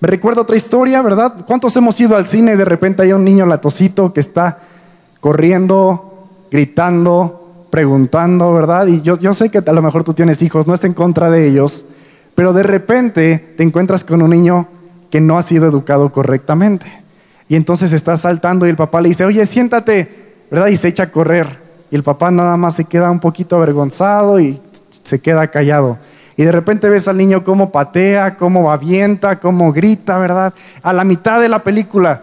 Me 0.00 0.06
recuerdo 0.08 0.42
otra 0.42 0.56
historia, 0.56 1.02
¿verdad? 1.02 1.44
¿Cuántos 1.46 1.76
hemos 1.76 1.98
ido 2.00 2.16
al 2.16 2.26
cine 2.26 2.52
y 2.52 2.56
de 2.56 2.64
repente 2.64 3.02
hay 3.02 3.12
un 3.12 3.24
niño 3.24 3.46
latosito 3.46 4.12
que 4.12 4.20
está 4.20 4.58
corriendo, 5.20 6.28
gritando, 6.50 7.66
preguntando, 7.70 8.52
¿verdad? 8.54 8.86
Y 8.86 9.02
yo, 9.02 9.18
yo 9.18 9.34
sé 9.34 9.50
que 9.50 9.58
a 9.58 9.72
lo 9.72 9.82
mejor 9.82 10.04
tú 10.04 10.14
tienes 10.14 10.40
hijos, 10.42 10.66
no 10.68 10.74
es 10.74 10.84
en 10.84 10.94
contra 10.94 11.30
de 11.30 11.48
ellos, 11.48 11.84
Pero 12.36 12.52
de 12.52 12.62
repente 12.62 13.54
te 13.56 13.64
encuentras 13.64 14.04
con 14.04 14.22
un 14.22 14.30
niño 14.30 14.68
que 15.10 15.20
no 15.20 15.38
ha 15.38 15.42
sido 15.42 15.66
educado 15.66 16.12
correctamente. 16.12 17.02
Y 17.48 17.56
entonces 17.56 17.92
está 17.92 18.16
saltando 18.16 18.66
y 18.66 18.70
el 18.70 18.76
papá 18.76 19.00
le 19.00 19.08
dice, 19.08 19.24
oye, 19.24 19.44
siéntate, 19.46 20.44
¿verdad? 20.50 20.68
Y 20.68 20.76
se 20.76 20.88
echa 20.88 21.04
a 21.04 21.10
correr. 21.10 21.58
Y 21.90 21.96
el 21.96 22.02
papá 22.02 22.30
nada 22.30 22.56
más 22.56 22.74
se 22.74 22.84
queda 22.84 23.10
un 23.10 23.20
poquito 23.20 23.56
avergonzado 23.56 24.38
y 24.38 24.60
se 25.02 25.20
queda 25.20 25.48
callado. 25.48 25.98
Y 26.36 26.44
de 26.44 26.52
repente 26.52 26.88
ves 26.88 27.08
al 27.08 27.16
niño 27.16 27.42
cómo 27.42 27.72
patea, 27.72 28.36
cómo 28.36 28.70
avienta, 28.70 29.40
cómo 29.40 29.72
grita, 29.72 30.18
¿verdad? 30.18 30.54
A 30.82 30.92
la 30.92 31.02
mitad 31.04 31.40
de 31.40 31.48
la 31.48 31.64
película. 31.64 32.22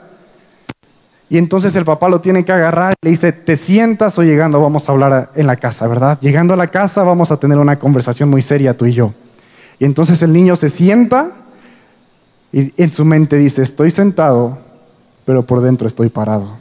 Y 1.27 1.37
entonces 1.37 1.75
el 1.75 1.85
papá 1.85 2.07
lo 2.07 2.21
tiene 2.21 2.45
que 2.45 2.51
agarrar 2.51 2.93
y 3.01 3.05
le 3.05 3.11
dice, 3.11 3.31
te 3.31 3.55
sientas 3.55 4.17
o 4.19 4.23
llegando 4.23 4.61
vamos 4.61 4.87
a 4.87 4.91
hablar 4.91 5.31
en 5.35 5.47
la 5.47 5.55
casa, 5.55 5.87
¿verdad? 5.87 6.19
Llegando 6.21 6.53
a 6.53 6.57
la 6.57 6.67
casa 6.67 7.03
vamos 7.03 7.31
a 7.31 7.37
tener 7.37 7.57
una 7.57 7.77
conversación 7.77 8.29
muy 8.29 8.41
seria 8.41 8.77
tú 8.77 8.85
y 8.85 8.93
yo. 8.93 9.13
Y 9.79 9.85
entonces 9.85 10.21
el 10.21 10.31
niño 10.31 10.55
se 10.55 10.69
sienta 10.69 11.31
y 12.51 12.71
en 12.81 12.91
su 12.91 13.03
mente 13.03 13.37
dice, 13.37 13.63
estoy 13.63 13.91
sentado, 13.91 14.59
pero 15.25 15.45
por 15.45 15.61
dentro 15.61 15.87
estoy 15.87 16.09
parado. 16.09 16.57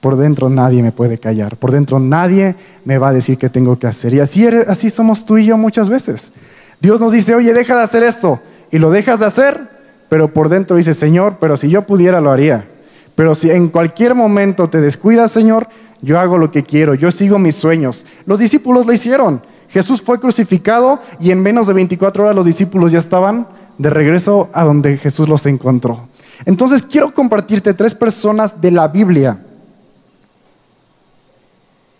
Por 0.00 0.16
dentro 0.16 0.50
nadie 0.50 0.82
me 0.82 0.92
puede 0.92 1.16
callar. 1.16 1.56
Por 1.56 1.70
dentro 1.70 1.98
nadie 1.98 2.56
me 2.84 2.98
va 2.98 3.08
a 3.08 3.12
decir 3.12 3.38
qué 3.38 3.48
tengo 3.48 3.78
que 3.78 3.86
hacer. 3.86 4.12
Y 4.12 4.20
así, 4.20 4.46
así 4.46 4.90
somos 4.90 5.24
tú 5.24 5.38
y 5.38 5.46
yo 5.46 5.56
muchas 5.56 5.88
veces. 5.88 6.32
Dios 6.80 7.00
nos 7.00 7.12
dice, 7.12 7.34
oye, 7.34 7.54
deja 7.54 7.76
de 7.76 7.82
hacer 7.82 8.02
esto. 8.02 8.40
Y 8.70 8.78
lo 8.78 8.90
dejas 8.90 9.20
de 9.20 9.26
hacer, 9.26 9.68
pero 10.10 10.32
por 10.32 10.48
dentro 10.48 10.76
dice, 10.76 10.92
Señor, 10.92 11.38
pero 11.40 11.56
si 11.56 11.70
yo 11.70 11.86
pudiera 11.86 12.20
lo 12.20 12.30
haría. 12.30 12.68
Pero 13.14 13.34
si 13.34 13.50
en 13.50 13.68
cualquier 13.68 14.14
momento 14.14 14.68
te 14.68 14.80
descuidas, 14.80 15.30
Señor, 15.30 15.68
yo 16.02 16.18
hago 16.18 16.36
lo 16.36 16.50
que 16.50 16.64
quiero, 16.64 16.94
yo 16.94 17.10
sigo 17.10 17.38
mis 17.38 17.54
sueños. 17.54 18.04
Los 18.26 18.40
discípulos 18.40 18.84
lo 18.86 18.92
hicieron. 18.92 19.40
Jesús 19.68 20.02
fue 20.02 20.20
crucificado 20.20 21.00
y 21.18 21.30
en 21.30 21.40
menos 21.40 21.66
de 21.66 21.72
24 21.72 22.24
horas 22.24 22.36
los 22.36 22.44
discípulos 22.44 22.92
ya 22.92 22.98
estaban 22.98 23.48
de 23.78 23.90
regreso 23.90 24.50
a 24.52 24.64
donde 24.64 24.98
Jesús 24.98 25.28
los 25.28 25.46
encontró. 25.46 26.08
Entonces 26.46 26.82
quiero 26.82 27.14
compartirte 27.14 27.74
tres 27.74 27.94
personas 27.94 28.60
de 28.60 28.70
la 28.70 28.88
Biblia, 28.88 29.38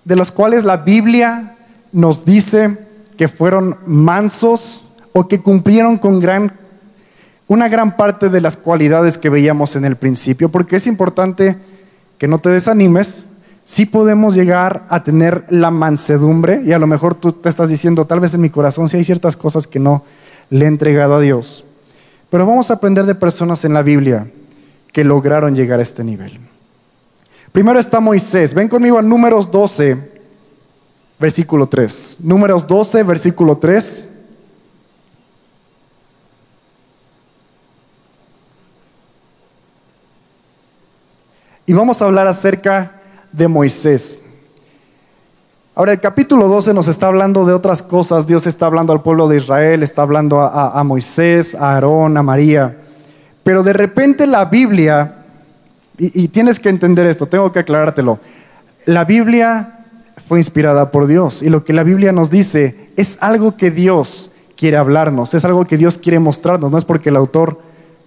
de 0.05 0.17
los 0.17 0.31
cuales 0.31 0.65
la 0.65 0.79
Biblia 0.79 1.57
nos 1.93 2.25
dice 2.25 2.77
que 3.17 3.29
fueron 3.29 3.79
mansos 3.87 4.85
o 5.13 5.29
que 5.29 5.41
cumplieron 5.41 5.97
con 5.97 6.21
gran, 6.21 6.53
una 7.47 7.69
gran 7.69 7.97
parte 7.97 8.29
de 8.29 8.41
las 8.41 8.57
cualidades 8.57 9.17
que 9.17 9.31
veíamos 9.31 9.77
en 9.77 9.85
el 9.85 9.97
principio, 9.97 10.51
porque 10.51 10.77
es 10.77 10.87
importante 10.87 11.57
que 12.19 12.29
no 12.29 12.39
te 12.39 12.51
desanimes, 12.51 13.29
sí 13.63 13.87
podemos 13.87 14.35
llegar 14.35 14.85
a 14.89 15.03
tener 15.03 15.47
la 15.49 15.71
mansedumbre 15.71 16.63
y 16.65 16.73
a 16.73 16.79
lo 16.79 16.87
mejor 16.87 17.15
tú 17.15 17.33
te 17.33 17.49
estás 17.49 17.71
diciendo, 17.71 18.07
tal 18.07 18.21
vez 18.21 18.35
en 18.35 18.43
mi 18.43 18.51
corazón 18.51 18.89
sí 18.89 18.99
hay 18.99 19.05
ciertas 19.05 19.37
cosas 19.37 19.67
que 19.67 19.79
no 19.79 20.05
le 20.51 20.67
he 20.67 20.69
entregado 20.69 21.15
a 21.15 21.21
Dios. 21.21 21.65
Pero 22.35 22.47
vamos 22.47 22.69
a 22.69 22.75
aprender 22.75 23.07
de 23.07 23.15
personas 23.15 23.65
en 23.65 23.73
la 23.73 23.83
Biblia 23.83 24.29
que 24.93 25.05
lograron 25.05 25.55
llegar 25.55 25.79
a 25.79 25.85
este 25.85 26.03
nivel. 26.03 26.41
Primero 27.53 27.79
está 27.79 28.01
Moisés. 28.01 28.53
Ven 28.53 28.69
conmigo 28.69 28.99
a 28.99 29.03
números 29.03 29.49
12, 29.53 29.97
versículo 31.21 31.69
3. 31.69 32.17
Números 32.19 32.67
12, 32.67 33.05
versículo 33.05 33.57
3. 33.57 34.09
Y 41.67 41.73
vamos 41.73 42.03
a 42.03 42.07
hablar 42.07 42.27
acerca 42.27 43.01
de 43.31 43.47
Moisés. 43.47 44.21
Ahora, 45.77 45.93
el 45.93 45.99
capítulo 45.99 46.47
12 46.47 46.73
nos 46.73 46.87
está 46.87 47.09
hablando 47.09 47.45
de 47.45 47.53
otras 47.53 47.83
cosas. 47.83 48.29
Dios 48.29 48.47
está 48.47 48.67
hablando 48.67 48.93
al 48.93 49.03
pueblo 49.03 49.27
de 49.27 49.39
Israel, 49.39 49.83
está 49.83 50.03
hablando 50.03 50.41
a, 50.41 50.85
Moisés, 50.85 51.57
a 51.57 51.75
Aarón, 51.75 52.17
a 52.17 52.23
María. 52.23 52.77
Pero 53.43 53.65
de 53.65 53.73
repente 53.73 54.29
la 54.29 54.45
Biblia, 54.45 55.17
y, 55.99 56.23
y 56.23 56.29
tienes 56.29 56.61
que 56.61 56.69
entender 56.69 57.07
esto, 57.07 57.27
tengo 57.27 57.51
que 57.51 57.59
aclarártelo. 57.59 58.21
La 58.87 59.05
Biblia 59.05 59.81
fue 60.29 60.39
inspirada 60.39 60.93
por 60.93 61.09
Dios 61.09 61.43
y 61.43 61.49
lo 61.49 61.65
que 61.65 61.73
la 61.73 61.83
Biblia 61.83 62.13
nos 62.13 62.31
dice 62.31 62.91
es 62.97 63.19
algo 63.21 63.57
que 63.57 63.73
Dios 63.73 64.31
quiere 64.57 64.77
hablarnos, 64.77 65.35
es 65.35 65.45
algo 65.45 65.65
que 65.65 65.77
Dios 65.77 65.99
quiere 65.99 66.21
mostrarnos, 66.21 66.71
no 66.71 66.79
es 66.79 66.85
porque 66.85 67.09
el 67.09 67.17
autor 67.17 67.59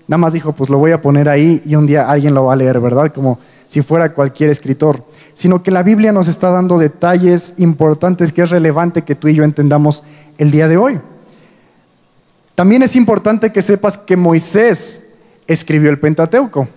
nada 0.07 0.17
más 0.17 0.33
dijo, 0.33 0.53
pues 0.53 0.69
lo 0.69 0.77
voy 0.77 0.91
a 0.91 1.01
poner 1.01 1.27
ahí 1.27 1.61
y 1.65 1.75
un 1.75 1.85
día 1.85 2.09
alguien 2.09 2.33
lo 2.33 2.45
va 2.45 2.53
a 2.53 2.55
leer, 2.55 2.79
¿verdad? 2.79 3.11
Como 3.13 3.39
si 3.67 3.81
fuera 3.81 4.13
cualquier 4.13 4.49
escritor, 4.49 5.05
sino 5.33 5.61
que 5.61 5.71
la 5.71 5.83
Biblia 5.83 6.11
nos 6.11 6.27
está 6.27 6.49
dando 6.49 6.77
detalles 6.77 7.53
importantes 7.57 8.31
que 8.31 8.41
es 8.41 8.49
relevante 8.49 9.03
que 9.03 9.15
tú 9.15 9.27
y 9.27 9.35
yo 9.35 9.43
entendamos 9.43 10.03
el 10.37 10.51
día 10.51 10.67
de 10.67 10.77
hoy. 10.77 10.99
También 12.55 12.81
es 12.81 12.95
importante 12.95 13.51
que 13.51 13.61
sepas 13.61 13.97
que 13.97 14.17
Moisés 14.17 15.03
escribió 15.45 15.89
el 15.89 15.99
Pentateuco. 15.99 16.67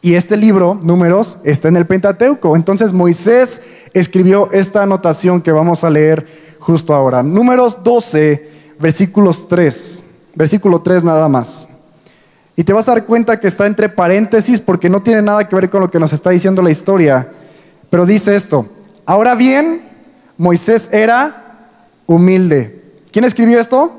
Y 0.00 0.14
este 0.14 0.36
libro, 0.36 0.78
Números, 0.80 1.38
está 1.44 1.68
en 1.68 1.76
el 1.76 1.86
Pentateuco. 1.86 2.54
Entonces 2.54 2.92
Moisés 2.92 3.60
escribió 3.92 4.50
esta 4.52 4.82
anotación 4.82 5.42
que 5.42 5.52
vamos 5.52 5.82
a 5.82 5.90
leer 5.90 6.56
justo 6.58 6.94
ahora. 6.94 7.22
Números 7.22 7.82
12, 7.82 8.50
versículos 8.78 9.48
3. 9.48 10.04
Versículo 10.34 10.80
3 10.80 11.02
nada 11.04 11.28
más. 11.28 11.68
Y 12.58 12.64
te 12.64 12.72
vas 12.72 12.88
a 12.88 12.90
dar 12.94 13.04
cuenta 13.04 13.38
que 13.38 13.46
está 13.46 13.66
entre 13.66 13.88
paréntesis 13.88 14.58
porque 14.58 14.90
no 14.90 15.00
tiene 15.00 15.22
nada 15.22 15.48
que 15.48 15.54
ver 15.54 15.70
con 15.70 15.80
lo 15.80 15.92
que 15.92 16.00
nos 16.00 16.12
está 16.12 16.30
diciendo 16.30 16.60
la 16.60 16.72
historia. 16.72 17.28
Pero 17.88 18.04
dice 18.04 18.34
esto, 18.34 18.66
ahora 19.06 19.36
bien, 19.36 19.82
Moisés 20.36 20.92
era 20.92 21.68
humilde. 22.04 22.82
¿Quién 23.12 23.24
escribió 23.24 23.60
esto? 23.60 23.92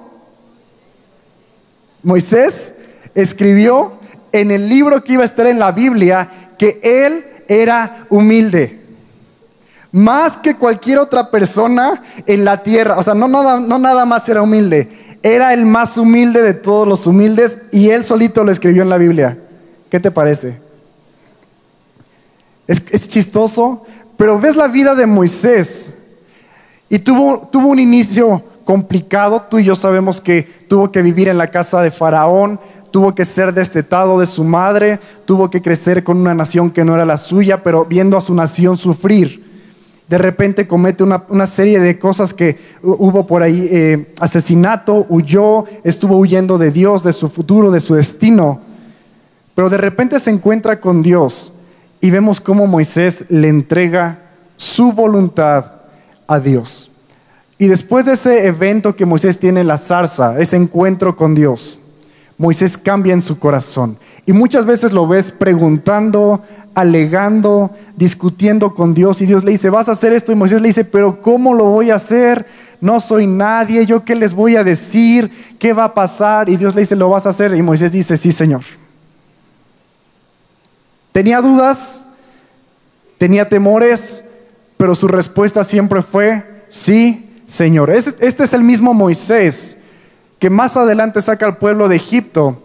Moisés 2.04 2.76
escribió 3.16 3.94
en 4.34 4.52
el 4.52 4.68
libro 4.68 5.06
que 5.06 5.14
iba 5.14 5.22
a 5.22 5.26
estar 5.26 5.48
en 5.48 5.58
la 5.58 5.72
Biblia 5.72 6.30
que 6.58 6.82
él 6.84 7.26
era 7.48 8.08
humilde. 8.10 8.78
Más 9.94 10.36
que 10.36 10.56
cualquier 10.56 10.98
otra 11.00 11.32
persona 11.32 12.04
en 12.26 12.44
la 12.44 12.62
tierra. 12.62 12.98
O 12.98 13.04
sea, 13.04 13.14
no 13.14 13.30
nada, 13.30 13.58
no 13.62 13.80
nada 13.80 14.04
más 14.04 14.28
era 14.28 14.42
humilde 14.42 15.09
era 15.22 15.54
el 15.54 15.66
más 15.66 15.98
humilde 15.98 16.42
de 16.42 16.54
todos 16.54 16.88
los 16.88 17.06
humildes 17.06 17.60
y 17.72 17.90
él 17.90 18.04
solito 18.04 18.44
lo 18.44 18.52
escribió 18.52 18.84
en 18.84 18.90
la 18.90 18.98
Biblia. 18.98 19.38
¿Qué 19.90 20.00
te 20.00 20.12
parece? 20.12 20.60
Es, 22.68 23.08
chistoso, 23.08 23.86
pero 24.16 24.40
ves 24.40 24.56
la 24.56 24.68
vida 24.68 24.94
de 24.94 25.08
Moisés 25.08 25.96
y 26.88 27.00
tuvo, 27.00 27.50
tuvo 27.52 27.70
un 27.70 27.80
inicio 27.80 28.44
complicado. 28.64 29.42
Tú 29.50 29.58
y 29.58 29.64
yo 29.64 29.76
sabemos 29.76 30.22
que 30.22 30.44
tuvo 30.68 30.92
que 30.92 31.02
vivir 31.02 31.28
en 31.28 31.40
la 31.40 31.48
casa 31.48 31.82
de 31.82 31.90
Faraón, 31.90 32.60
tuvo 32.92 33.16
que 33.16 33.26
ser 33.26 33.54
destetado 33.54 34.20
de 34.20 34.28
su 34.28 34.44
madre, 34.44 35.00
tuvo 35.26 35.50
que 35.50 35.62
crecer 35.62 36.04
con 36.04 36.18
una 36.18 36.36
nación 36.36 36.70
que 36.70 36.86
no 36.86 36.94
era 36.94 37.06
la 37.06 37.18
suya, 37.18 37.64
pero 37.64 37.86
viendo 37.86 38.16
a 38.16 38.22
su 38.22 38.34
nación 38.36 38.78
sufrir 38.78 39.49
de 40.10 40.18
repente 40.18 40.68
comete 40.68 41.04
una, 41.04 41.46
serie 41.46 41.80
de 41.80 42.00
cosas 42.00 42.34
que 42.34 42.58
hubo 42.82 43.28
por 43.28 43.44
ahí, 43.44 43.70
eh, 43.72 44.14
asesinato, 44.20 45.06
huyó, 45.08 45.66
estuvo 45.84 46.18
huyendo 46.18 46.58
de 46.58 46.72
Dios, 46.72 47.04
de 47.04 47.14
su 47.14 47.30
futuro, 47.30 47.70
de 47.70 47.80
su 47.80 47.94
destino, 47.94 48.60
pero 49.54 49.70
de 49.70 49.78
repente 49.78 50.18
se 50.18 50.32
encuentra 50.32 50.82
con 50.82 51.04
Dios 51.04 51.54
y 52.02 52.10
vemos 52.10 52.40
cómo 52.40 52.66
Moisés 52.66 53.26
le 53.30 53.50
entrega 53.50 54.20
su 54.58 54.92
voluntad 54.92 55.74
a 56.28 56.40
Dios. 56.40 56.90
Y 57.60 57.68
después 57.68 58.06
de 58.06 58.14
ese 58.14 58.48
evento 58.48 58.96
que 58.96 59.06
Moisés 59.06 59.38
tiene 59.38 59.62
en 59.62 59.68
la 59.68 59.78
zarza, 59.78 60.40
ese 60.40 60.56
encuentro 60.56 61.16
con 61.16 61.36
Dios, 61.36 61.79
Moisés 62.40 62.78
cambia 62.78 63.12
en 63.12 63.22
su 63.22 63.38
corazón. 63.38 64.00
Y 64.26 64.32
muchas 64.32 64.66
veces 64.66 64.94
lo 64.94 65.06
ves 65.06 65.30
preguntando, 65.30 66.42
alegando, 66.74 67.72
discutiendo 67.98 68.74
con 68.74 68.94
Dios. 68.94 69.22
Y 69.22 69.26
Dios 69.26 69.44
le 69.44 69.52
dice, 69.52 69.70
vas 69.70 69.90
a 69.90 69.92
hacer 69.92 70.14
esto. 70.14 70.32
Y 70.32 70.36
Moisés 70.36 70.62
le 70.62 70.70
dice, 70.70 70.86
pero 70.86 71.22
¿cómo 71.22 71.54
lo 71.54 71.66
voy 71.66 71.92
a 71.92 71.96
hacer? 71.96 72.48
No 72.80 73.02
soy 73.02 73.28
nadie. 73.28 73.86
¿Yo 73.86 74.06
qué 74.06 74.16
les 74.16 74.34
voy 74.34 74.56
a 74.56 74.64
decir? 74.64 75.30
¿Qué 75.60 75.74
va 75.74 75.84
a 75.84 75.94
pasar? 75.94 76.48
Y 76.48 76.56
Dios 76.56 76.76
le 76.76 76.82
dice, 76.82 76.96
lo 76.96 77.10
vas 77.10 77.26
a 77.26 77.30
hacer. 77.30 77.54
Y 77.54 77.62
Moisés 77.62 77.92
dice, 77.92 78.16
sí, 78.16 78.32
Señor. 78.32 78.62
Tenía 81.12 81.42
dudas, 81.42 82.06
tenía 83.18 83.50
temores, 83.50 84.24
pero 84.78 84.96
su 84.96 85.10
respuesta 85.10 85.66
siempre 85.66 86.02
fue, 86.02 86.64
sí, 86.70 87.30
Señor. 87.48 87.90
Este, 87.90 88.26
este 88.26 88.46
es 88.46 88.54
el 88.54 88.64
mismo 88.64 88.94
Moisés 88.94 89.79
que 90.40 90.50
más 90.50 90.78
adelante 90.78 91.22
saca 91.22 91.46
al 91.46 91.58
pueblo 91.58 91.90
de 91.90 91.98
Egipto 91.98 92.58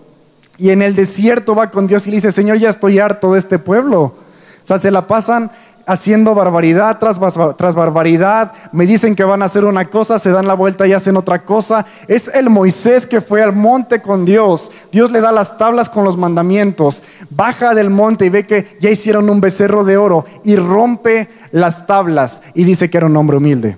y 0.56 0.70
en 0.70 0.82
el 0.82 0.94
desierto 0.94 1.54
va 1.54 1.70
con 1.70 1.86
Dios 1.86 2.06
y 2.06 2.10
le 2.10 2.16
dice, 2.16 2.32
Señor, 2.32 2.58
ya 2.58 2.68
estoy 2.68 2.98
harto 2.98 3.32
de 3.32 3.38
este 3.38 3.58
pueblo. 3.58 4.00
O 4.02 4.66
sea, 4.66 4.78
se 4.78 4.90
la 4.90 5.06
pasan 5.06 5.50
haciendo 5.86 6.34
barbaridad 6.34 6.98
tras, 6.98 7.20
tras, 7.56 7.74
barbaridad, 7.74 8.52
me 8.72 8.86
dicen 8.86 9.14
que 9.14 9.24
van 9.24 9.42
a 9.42 9.46
hacer 9.46 9.64
una 9.64 9.84
cosa, 9.86 10.18
se 10.18 10.30
dan 10.30 10.46
la 10.46 10.54
vuelta 10.54 10.86
y 10.86 10.92
hacen 10.92 11.16
otra 11.16 11.44
cosa. 11.44 11.84
Es 12.08 12.28
el 12.28 12.48
Moisés 12.48 13.06
que 13.06 13.20
fue 13.20 13.42
al 13.42 13.52
monte 13.52 14.00
con 14.00 14.24
Dios. 14.24 14.70
Dios 14.92 15.10
le 15.12 15.20
da 15.20 15.32
las 15.32 15.58
tablas 15.58 15.88
con 15.88 16.04
los 16.04 16.16
mandamientos. 16.16 17.02
Baja 17.30 17.74
del 17.74 17.90
monte 17.90 18.26
y 18.26 18.30
ve 18.30 18.46
que 18.46 18.76
ya 18.80 18.90
hicieron 18.90 19.28
un 19.28 19.40
becerro 19.40 19.84
de 19.84 19.96
oro 19.96 20.24
y 20.42 20.56
rompe 20.56 21.28
las 21.50 21.86
tablas 21.86 22.42
y 22.54 22.64
dice 22.64 22.88
que 22.88 22.96
era 22.96 23.06
un 23.06 23.16
hombre 23.16 23.36
humilde. 23.36 23.76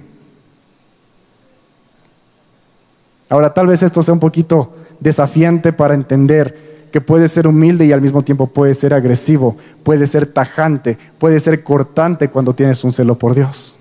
Ahora, 3.28 3.52
tal 3.52 3.66
vez 3.66 3.82
esto 3.82 4.02
sea 4.02 4.14
un 4.14 4.20
poquito 4.20 4.74
desafiante 5.00 5.72
para 5.72 5.94
entender 5.94 6.88
que 6.92 7.00
puede 7.00 7.28
ser 7.28 7.46
humilde 7.46 7.84
y 7.84 7.92
al 7.92 8.00
mismo 8.00 8.22
tiempo 8.22 8.46
puede 8.46 8.72
ser 8.74 8.94
agresivo, 8.94 9.56
puede 9.82 10.06
ser 10.06 10.26
tajante, 10.26 10.96
puede 11.18 11.40
ser 11.40 11.62
cortante 11.62 12.28
cuando 12.28 12.54
tienes 12.54 12.82
un 12.84 12.92
celo 12.92 13.18
por 13.18 13.34
Dios. 13.34 13.78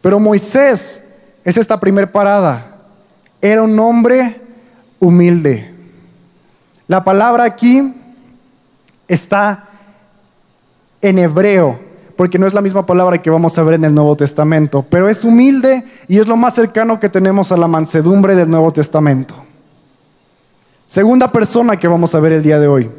Pero 0.00 0.18
Moisés 0.18 1.02
es 1.44 1.56
esta 1.56 1.78
primer 1.78 2.10
parada. 2.10 2.78
Era 3.40 3.62
un 3.62 3.78
hombre 3.78 4.40
humilde. 4.98 5.72
La 6.86 7.04
palabra 7.04 7.44
aquí 7.44 7.94
está 9.06 9.68
en 11.00 11.18
hebreo, 11.18 11.78
porque 12.16 12.38
no 12.38 12.46
es 12.46 12.54
la 12.54 12.60
misma 12.60 12.86
palabra 12.86 13.20
que 13.20 13.30
vamos 13.30 13.58
a 13.58 13.62
ver 13.62 13.74
en 13.74 13.84
el 13.84 13.94
Nuevo 13.94 14.16
Testamento, 14.16 14.84
pero 14.88 15.08
es 15.08 15.24
humilde 15.24 15.84
y 16.06 16.18
es 16.18 16.26
lo 16.26 16.36
más 16.36 16.54
cercano 16.54 17.00
que 17.00 17.08
tenemos 17.08 17.50
a 17.52 17.56
la 17.56 17.66
mansedumbre 17.66 18.34
del 18.34 18.50
Nuevo 18.50 18.72
Testamento. 18.72 19.34
Segunda 20.86 21.32
persona 21.32 21.78
que 21.78 21.88
vamos 21.88 22.14
a 22.14 22.20
ver 22.20 22.32
el 22.32 22.42
día 22.42 22.58
de 22.58 22.68
hoy, 22.68 22.90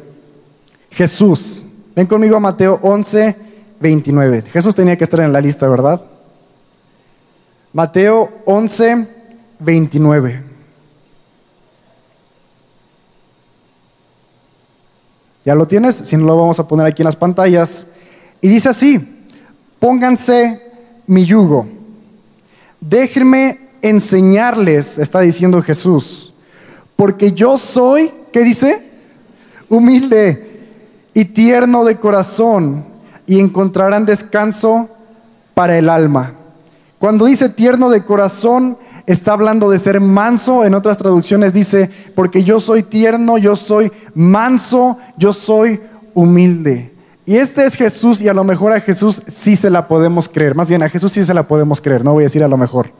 Jesús. 0.90 1.64
Ven 1.94 2.06
conmigo 2.06 2.36
a 2.36 2.40
Mateo 2.40 2.78
11, 2.82 3.36
29. 3.80 4.42
Jesús 4.42 4.74
tenía 4.74 4.98
que 4.98 5.04
estar 5.04 5.20
en 5.20 5.32
la 5.32 5.40
lista, 5.40 5.68
¿verdad? 5.68 6.02
Mateo 7.72 8.30
11, 8.44 9.06
29. 9.60 10.42
¿Ya 15.44 15.54
lo 15.54 15.66
tienes? 15.66 15.94
Si 15.94 16.16
no 16.16 16.26
lo 16.26 16.36
vamos 16.36 16.58
a 16.58 16.66
poner 16.66 16.86
aquí 16.86 17.02
en 17.02 17.06
las 17.06 17.16
pantallas. 17.16 17.86
Y 18.40 18.48
dice 18.48 18.68
así, 18.68 19.24
pónganse 19.78 20.60
mi 21.06 21.24
yugo. 21.24 21.66
Déjenme 22.80 23.60
enseñarles, 23.82 24.98
está 24.98 25.20
diciendo 25.20 25.62
Jesús, 25.62 26.32
porque 26.96 27.32
yo 27.32 27.58
soy, 27.58 28.12
¿qué 28.32 28.40
dice? 28.40 28.84
Humilde 29.68 30.46
y 31.14 31.24
tierno 31.24 31.84
de 31.84 31.96
corazón 31.96 32.84
y 33.26 33.40
encontrarán 33.40 34.06
descanso 34.06 34.88
para 35.54 35.76
el 35.78 35.88
alma. 35.88 36.34
Cuando 36.98 37.26
dice 37.26 37.48
tierno 37.48 37.90
de 37.90 38.04
corazón, 38.04 38.78
está 39.06 39.32
hablando 39.32 39.70
de 39.70 39.78
ser 39.78 40.00
manso. 40.00 40.64
En 40.64 40.74
otras 40.74 40.98
traducciones 40.98 41.52
dice, 41.52 41.90
porque 42.14 42.44
yo 42.44 42.60
soy 42.60 42.82
tierno, 42.82 43.38
yo 43.38 43.56
soy 43.56 43.92
manso, 44.14 44.98
yo 45.16 45.32
soy 45.32 45.80
humilde. 46.14 46.92
Y 47.26 47.38
este 47.38 47.66
es 47.66 47.74
Jesús 47.74 48.22
y 48.22 48.28
a 48.28 48.32
lo 48.32 48.44
mejor 48.44 48.72
a 48.72 48.80
Jesús 48.80 49.20
sí 49.26 49.56
se 49.56 49.68
la 49.68 49.88
podemos 49.88 50.28
creer. 50.28 50.54
Más 50.54 50.68
bien, 50.68 50.84
a 50.84 50.88
Jesús 50.88 51.10
sí 51.10 51.24
se 51.24 51.34
la 51.34 51.42
podemos 51.42 51.80
creer, 51.80 52.04
no 52.04 52.12
voy 52.12 52.22
a 52.22 52.26
decir 52.26 52.44
a 52.44 52.48
lo 52.48 52.56
mejor. 52.56 52.92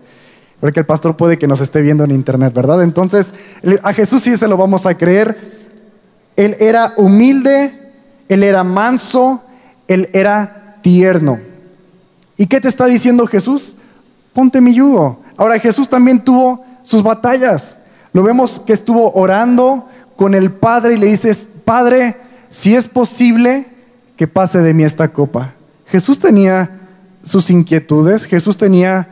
Porque 0.60 0.80
el 0.80 0.86
pastor 0.86 1.16
puede 1.16 1.38
que 1.38 1.46
nos 1.46 1.60
esté 1.60 1.80
viendo 1.80 2.02
en 2.02 2.10
internet, 2.10 2.52
¿verdad? 2.52 2.82
Entonces, 2.82 3.32
a 3.82 3.92
Jesús 3.92 4.22
sí 4.22 4.36
se 4.36 4.48
lo 4.48 4.56
vamos 4.56 4.84
a 4.84 4.96
creer. 4.96 5.38
Él 6.34 6.56
era 6.58 6.92
humilde, 6.96 7.72
él 8.28 8.42
era 8.42 8.64
manso, 8.64 9.42
él 9.86 10.08
era 10.12 10.78
tierno. 10.82 11.38
¿Y 12.36 12.46
qué 12.46 12.60
te 12.60 12.68
está 12.68 12.86
diciendo 12.86 13.26
Jesús? 13.28 13.76
Ponte 14.32 14.60
mi 14.60 14.74
yugo. 14.74 15.20
Ahora 15.36 15.58
Jesús 15.60 15.88
también 15.88 16.24
tuvo 16.24 16.64
sus 16.82 17.02
batallas. 17.02 17.78
Lo 18.12 18.24
vemos 18.24 18.60
que 18.60 18.72
estuvo 18.72 19.12
orando 19.12 19.86
con 20.16 20.34
el 20.34 20.50
Padre 20.50 20.94
y 20.94 20.96
le 20.96 21.06
dices, 21.06 21.48
Padre, 21.64 22.16
si 22.48 22.74
es 22.74 22.88
posible, 22.88 23.75
que 24.16 24.26
pase 24.26 24.60
de 24.60 24.74
mí 24.74 24.84
esta 24.84 25.08
copa. 25.08 25.54
Jesús 25.86 26.18
tenía 26.18 26.80
sus 27.22 27.50
inquietudes, 27.50 28.24
Jesús 28.24 28.56
tenía 28.56 29.08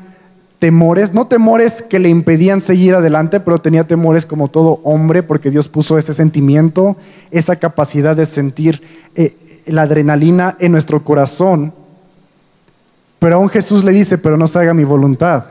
temores, 0.58 1.12
no 1.12 1.26
temores 1.26 1.82
que 1.82 1.98
le 1.98 2.08
impedían 2.08 2.60
seguir 2.60 2.94
adelante, 2.94 3.40
pero 3.40 3.60
tenía 3.60 3.86
temores 3.86 4.24
como 4.24 4.48
todo 4.48 4.80
hombre, 4.82 5.22
porque 5.22 5.50
Dios 5.50 5.68
puso 5.68 5.98
ese 5.98 6.14
sentimiento, 6.14 6.96
esa 7.30 7.56
capacidad 7.56 8.16
de 8.16 8.24
sentir 8.24 8.82
eh, 9.14 9.36
la 9.66 9.82
adrenalina 9.82 10.56
en 10.58 10.72
nuestro 10.72 11.04
corazón. 11.04 11.74
Pero 13.18 13.36
aún 13.36 13.48
Jesús 13.48 13.84
le 13.84 13.92
dice, 13.92 14.16
pero 14.16 14.36
no 14.36 14.46
se 14.46 14.58
haga 14.58 14.74
mi 14.74 14.84
voluntad, 14.84 15.44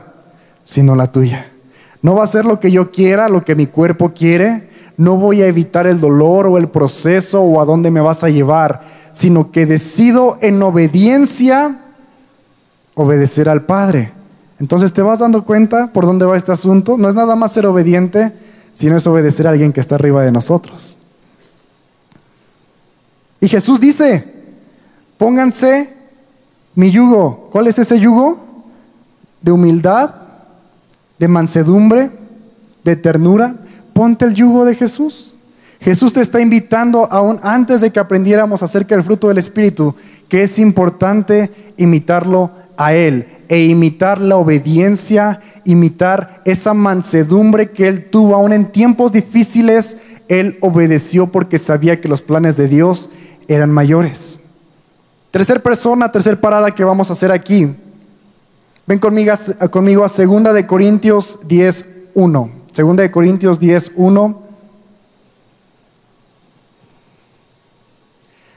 sino 0.64 0.96
la 0.96 1.12
tuya. 1.12 1.50
No 2.02 2.14
va 2.14 2.24
a 2.24 2.26
ser 2.28 2.44
lo 2.44 2.60
que 2.60 2.70
yo 2.70 2.90
quiera, 2.90 3.28
lo 3.28 3.42
que 3.42 3.54
mi 3.54 3.66
cuerpo 3.66 4.12
quiere. 4.14 4.68
No 4.96 5.16
voy 5.16 5.42
a 5.42 5.46
evitar 5.46 5.86
el 5.86 6.00
dolor 6.00 6.46
o 6.46 6.58
el 6.58 6.68
proceso 6.68 7.40
o 7.40 7.60
a 7.60 7.64
dónde 7.64 7.90
me 7.90 8.00
vas 8.00 8.22
a 8.22 8.28
llevar, 8.28 8.82
sino 9.12 9.50
que 9.50 9.66
decido 9.66 10.38
en 10.40 10.62
obediencia 10.62 11.80
obedecer 12.94 13.48
al 13.48 13.62
Padre. 13.62 14.12
Entonces 14.60 14.92
te 14.92 15.02
vas 15.02 15.18
dando 15.18 15.44
cuenta 15.44 15.88
por 15.88 16.06
dónde 16.06 16.24
va 16.24 16.36
este 16.36 16.52
asunto. 16.52 16.96
No 16.96 17.08
es 17.08 17.14
nada 17.14 17.34
más 17.36 17.52
ser 17.52 17.66
obediente, 17.66 18.32
sino 18.72 18.96
es 18.96 19.06
obedecer 19.06 19.46
a 19.46 19.50
alguien 19.50 19.72
que 19.72 19.80
está 19.80 19.96
arriba 19.96 20.22
de 20.22 20.32
nosotros. 20.32 20.98
Y 23.40 23.48
Jesús 23.48 23.80
dice, 23.80 24.24
pónganse 25.18 25.92
mi 26.74 26.90
yugo. 26.90 27.48
¿Cuál 27.52 27.66
es 27.66 27.78
ese 27.78 27.98
yugo? 27.98 28.38
De 29.42 29.52
humildad, 29.52 30.14
de 31.18 31.28
mansedumbre, 31.28 32.10
de 32.84 32.96
ternura. 32.96 33.56
Ponte 33.94 34.26
el 34.26 34.34
yugo 34.34 34.66
de 34.66 34.74
Jesús. 34.74 35.38
Jesús 35.80 36.12
te 36.12 36.20
está 36.20 36.40
invitando, 36.40 37.10
aún 37.10 37.38
antes 37.42 37.80
de 37.80 37.90
que 37.90 38.00
aprendiéramos 38.00 38.62
acerca 38.62 38.94
del 38.94 39.04
fruto 39.04 39.28
del 39.28 39.38
Espíritu, 39.38 39.94
que 40.28 40.42
es 40.42 40.58
importante 40.58 41.50
imitarlo 41.76 42.50
a 42.76 42.94
Él 42.94 43.28
e 43.48 43.64
imitar 43.64 44.20
la 44.20 44.36
obediencia, 44.36 45.40
imitar 45.64 46.42
esa 46.44 46.74
mansedumbre 46.74 47.70
que 47.70 47.86
Él 47.86 48.06
tuvo, 48.10 48.34
aún 48.34 48.52
en 48.52 48.72
tiempos 48.72 49.12
difíciles, 49.12 49.98
Él 50.28 50.58
obedeció 50.60 51.26
porque 51.26 51.58
sabía 51.58 52.00
que 52.00 52.08
los 52.08 52.22
planes 52.22 52.56
de 52.56 52.68
Dios 52.68 53.10
eran 53.46 53.70
mayores. 53.70 54.40
Tercer 55.30 55.62
persona, 55.62 56.10
tercer 56.10 56.40
parada 56.40 56.74
que 56.74 56.84
vamos 56.84 57.10
a 57.10 57.12
hacer 57.12 57.30
aquí. 57.30 57.74
Ven 58.86 58.98
conmigo, 58.98 59.34
conmigo 59.70 60.04
a 60.04 60.08
2 60.08 60.54
de 60.54 60.66
Corintios 60.66 61.38
10.1. 61.40 62.63
2 62.74 62.96
de 62.96 63.10
Corintios 63.10 63.60
10.1. 63.60 64.36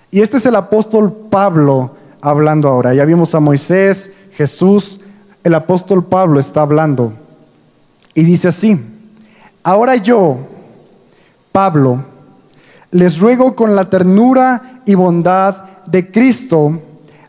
Y 0.09 0.21
este 0.21 0.37
es 0.37 0.45
el 0.45 0.55
apóstol 0.55 1.13
Pablo 1.29 1.91
hablando 2.21 2.67
ahora. 2.67 2.93
Ya 2.93 3.05
vimos 3.05 3.35
a 3.35 3.39
Moisés, 3.39 4.11
Jesús, 4.31 4.99
el 5.43 5.53
apóstol 5.53 6.03
Pablo 6.05 6.39
está 6.39 6.61
hablando. 6.61 7.13
Y 8.13 8.23
dice 8.23 8.47
así, 8.47 8.79
ahora 9.63 9.95
yo, 9.95 10.39
Pablo, 11.51 12.03
les 12.89 13.19
ruego 13.19 13.55
con 13.55 13.75
la 13.75 13.89
ternura 13.89 14.81
y 14.85 14.95
bondad 14.95 15.63
de 15.85 16.11
Cristo, 16.11 16.81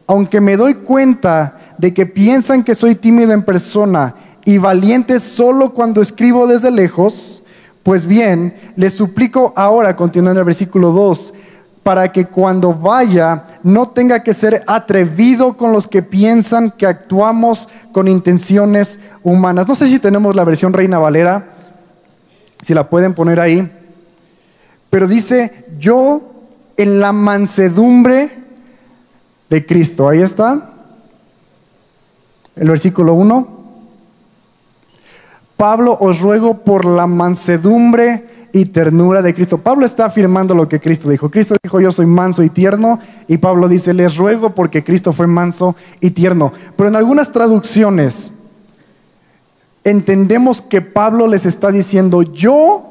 aunque 0.06 0.40
me 0.40 0.56
doy 0.56 0.74
cuenta 0.74 1.74
de 1.76 1.92
que 1.92 2.06
piensan 2.06 2.64
que 2.64 2.74
soy 2.74 2.94
tímido 2.94 3.32
en 3.32 3.42
persona 3.42 4.14
y 4.44 4.58
valiente 4.58 5.18
solo 5.18 5.74
cuando 5.74 6.00
escribo 6.00 6.46
desde 6.46 6.70
lejos, 6.70 7.42
pues 7.82 8.06
bien, 8.06 8.54
les 8.76 8.94
suplico 8.94 9.52
ahora, 9.56 9.96
continuando 9.96 10.40
el 10.40 10.46
versículo 10.46 10.92
2, 10.92 11.34
para 11.82 12.12
que 12.12 12.26
cuando 12.26 12.74
vaya 12.74 13.58
no 13.62 13.88
tenga 13.88 14.22
que 14.22 14.34
ser 14.34 14.62
atrevido 14.66 15.56
con 15.56 15.72
los 15.72 15.86
que 15.86 16.02
piensan 16.02 16.70
que 16.70 16.86
actuamos 16.86 17.68
con 17.92 18.08
intenciones 18.08 18.98
humanas. 19.22 19.66
No 19.66 19.74
sé 19.74 19.86
si 19.86 19.98
tenemos 19.98 20.36
la 20.36 20.44
versión 20.44 20.72
Reina 20.72 20.98
Valera, 20.98 21.52
si 22.60 22.74
la 22.74 22.90
pueden 22.90 23.14
poner 23.14 23.40
ahí, 23.40 23.70
pero 24.90 25.06
dice, 25.06 25.66
yo 25.78 26.22
en 26.76 27.00
la 27.00 27.12
mansedumbre 27.12 28.38
de 29.50 29.66
Cristo. 29.66 30.08
Ahí 30.08 30.22
está. 30.22 30.70
El 32.56 32.68
versículo 32.68 33.14
1. 33.14 33.57
Pablo, 35.58 35.98
os 36.00 36.20
ruego 36.20 36.58
por 36.58 36.84
la 36.84 37.08
mansedumbre 37.08 38.48
y 38.52 38.66
ternura 38.66 39.22
de 39.22 39.34
Cristo. 39.34 39.58
Pablo 39.58 39.84
está 39.84 40.04
afirmando 40.04 40.54
lo 40.54 40.68
que 40.68 40.78
Cristo 40.78 41.10
dijo. 41.10 41.30
Cristo 41.30 41.56
dijo, 41.60 41.80
yo 41.80 41.90
soy 41.90 42.06
manso 42.06 42.44
y 42.44 42.48
tierno. 42.48 43.00
Y 43.26 43.38
Pablo 43.38 43.68
dice, 43.68 43.92
les 43.92 44.16
ruego 44.16 44.54
porque 44.54 44.84
Cristo 44.84 45.12
fue 45.12 45.26
manso 45.26 45.74
y 46.00 46.12
tierno. 46.12 46.52
Pero 46.76 46.88
en 46.88 46.94
algunas 46.94 47.32
traducciones 47.32 48.32
entendemos 49.82 50.62
que 50.62 50.80
Pablo 50.80 51.26
les 51.26 51.44
está 51.44 51.72
diciendo, 51.72 52.22
yo 52.22 52.84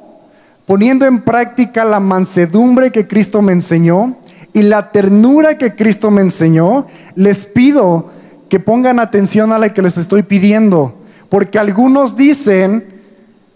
poniendo 0.66 1.06
en 1.06 1.22
práctica 1.22 1.86
la 1.86 2.02
mansedumbre 2.02 2.92
que 2.92 3.08
Cristo 3.08 3.42
me 3.42 3.54
enseñó, 3.54 4.18
y 4.52 4.64
la 4.64 4.92
ternura 4.92 5.58
que 5.58 5.74
Cristo 5.74 6.12
me 6.12 6.22
enseñó, 6.22 6.88
les 7.16 7.46
pido 7.46 8.10
que 8.50 8.60
pongan 8.60 9.00
atención 9.00 9.54
a 9.54 9.60
la 9.60 9.70
que 9.70 9.82
les 9.82 9.98
estoy 9.98 10.24
pidiendo, 10.24 10.97
porque 11.30 11.60
algunos 11.60 12.16
dicen 12.16 13.02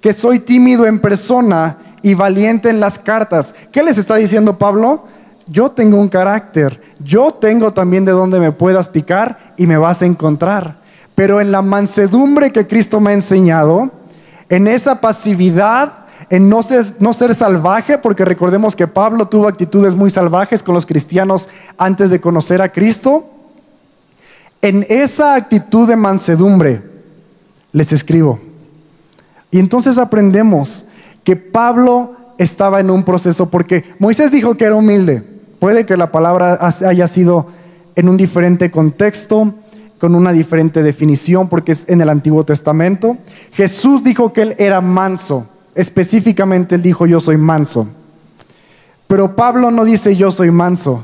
que 0.01 0.13
soy 0.13 0.39
tímido 0.39 0.85
en 0.85 0.99
persona 0.99 1.77
y 2.01 2.15
valiente 2.15 2.69
en 2.69 2.79
las 2.79 2.97
cartas. 2.99 3.53
¿Qué 3.71 3.83
les 3.83 3.97
está 3.97 4.15
diciendo 4.15 4.57
Pablo? 4.57 5.05
Yo 5.47 5.71
tengo 5.71 5.97
un 5.97 6.09
carácter, 6.09 6.81
yo 6.99 7.31
tengo 7.33 7.73
también 7.73 8.05
de 8.05 8.11
donde 8.11 8.39
me 8.39 8.51
puedas 8.51 8.87
picar 8.87 9.53
y 9.57 9.67
me 9.67 9.77
vas 9.77 10.01
a 10.01 10.05
encontrar. 10.05 10.81
Pero 11.15 11.41
en 11.41 11.51
la 11.51 11.61
mansedumbre 11.61 12.51
que 12.51 12.67
Cristo 12.67 12.99
me 12.99 13.11
ha 13.11 13.13
enseñado, 13.13 13.91
en 14.49 14.67
esa 14.67 15.01
pasividad, 15.01 15.93
en 16.29 16.47
no 16.47 16.63
ser, 16.63 16.85
no 16.99 17.13
ser 17.13 17.35
salvaje, 17.35 17.97
porque 17.97 18.23
recordemos 18.23 18.75
que 18.75 18.87
Pablo 18.87 19.27
tuvo 19.27 19.47
actitudes 19.47 19.95
muy 19.95 20.09
salvajes 20.09 20.63
con 20.63 20.73
los 20.73 20.85
cristianos 20.85 21.49
antes 21.77 22.09
de 22.09 22.21
conocer 22.21 22.61
a 22.61 22.71
Cristo. 22.71 23.29
En 24.61 24.85
esa 24.89 25.35
actitud 25.35 25.87
de 25.87 25.95
mansedumbre 25.95 26.90
les 27.71 27.91
escribo. 27.91 28.39
Y 29.51 29.59
entonces 29.59 29.97
aprendemos 29.97 30.85
que 31.23 31.35
Pablo 31.35 32.15
estaba 32.37 32.79
en 32.79 32.89
un 32.89 33.03
proceso, 33.03 33.49
porque 33.49 33.83
Moisés 33.99 34.31
dijo 34.31 34.55
que 34.55 34.65
era 34.65 34.75
humilde. 34.75 35.23
Puede 35.59 35.85
que 35.85 35.97
la 35.97 36.11
palabra 36.11 36.57
haya 36.85 37.07
sido 37.07 37.47
en 37.95 38.09
un 38.09 38.17
diferente 38.17 38.71
contexto, 38.71 39.53
con 39.99 40.15
una 40.15 40.31
diferente 40.31 40.81
definición, 40.81 41.47
porque 41.47 41.73
es 41.73 41.87
en 41.87 42.01
el 42.01 42.09
Antiguo 42.09 42.43
Testamento. 42.43 43.17
Jesús 43.51 44.03
dijo 44.03 44.33
que 44.33 44.41
él 44.41 44.55
era 44.57 44.81
manso. 44.81 45.45
Específicamente 45.75 46.75
él 46.75 46.81
dijo, 46.81 47.05
yo 47.05 47.19
soy 47.19 47.37
manso. 47.37 47.87
Pero 49.07 49.35
Pablo 49.35 49.69
no 49.69 49.85
dice, 49.85 50.15
yo 50.15 50.31
soy 50.31 50.49
manso. 50.49 51.03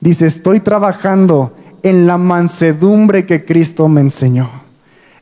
Dice, 0.00 0.26
estoy 0.26 0.60
trabajando 0.60 1.54
en 1.82 2.06
la 2.06 2.18
mansedumbre 2.18 3.24
que 3.24 3.44
Cristo 3.44 3.88
me 3.88 4.02
enseñó. 4.02 4.50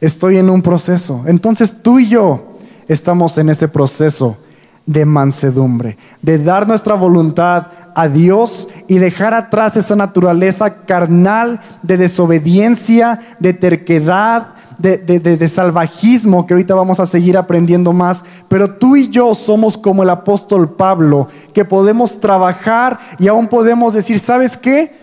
Estoy 0.00 0.38
en 0.38 0.50
un 0.50 0.62
proceso. 0.62 1.24
Entonces 1.26 1.82
tú 1.82 1.98
y 1.98 2.08
yo 2.08 2.56
estamos 2.88 3.36
en 3.38 3.48
ese 3.48 3.68
proceso 3.68 4.36
de 4.84 5.04
mansedumbre, 5.04 5.96
de 6.22 6.38
dar 6.38 6.68
nuestra 6.68 6.94
voluntad 6.94 7.66
a 7.94 8.08
Dios 8.08 8.68
y 8.88 8.98
dejar 8.98 9.34
atrás 9.34 9.76
esa 9.76 9.96
naturaleza 9.96 10.84
carnal 10.84 11.60
de 11.82 11.96
desobediencia, 11.96 13.20
de 13.40 13.54
terquedad, 13.54 14.48
de, 14.78 15.48
salvajismo 15.48 16.46
que 16.46 16.52
ahorita 16.52 16.74
vamos 16.74 17.00
a 17.00 17.06
seguir 17.06 17.38
aprendiendo 17.38 17.94
más. 17.94 18.22
Pero 18.48 18.74
tú 18.74 18.96
y 18.96 19.08
yo 19.08 19.34
somos 19.34 19.78
como 19.78 20.02
el 20.02 20.10
apóstol 20.10 20.74
Pablo, 20.74 21.28
que 21.54 21.64
podemos 21.64 22.20
trabajar 22.20 22.98
y 23.18 23.28
aún 23.28 23.48
podemos 23.48 23.94
decir, 23.94 24.18
¿sabes 24.18 24.58
qué? 24.58 24.94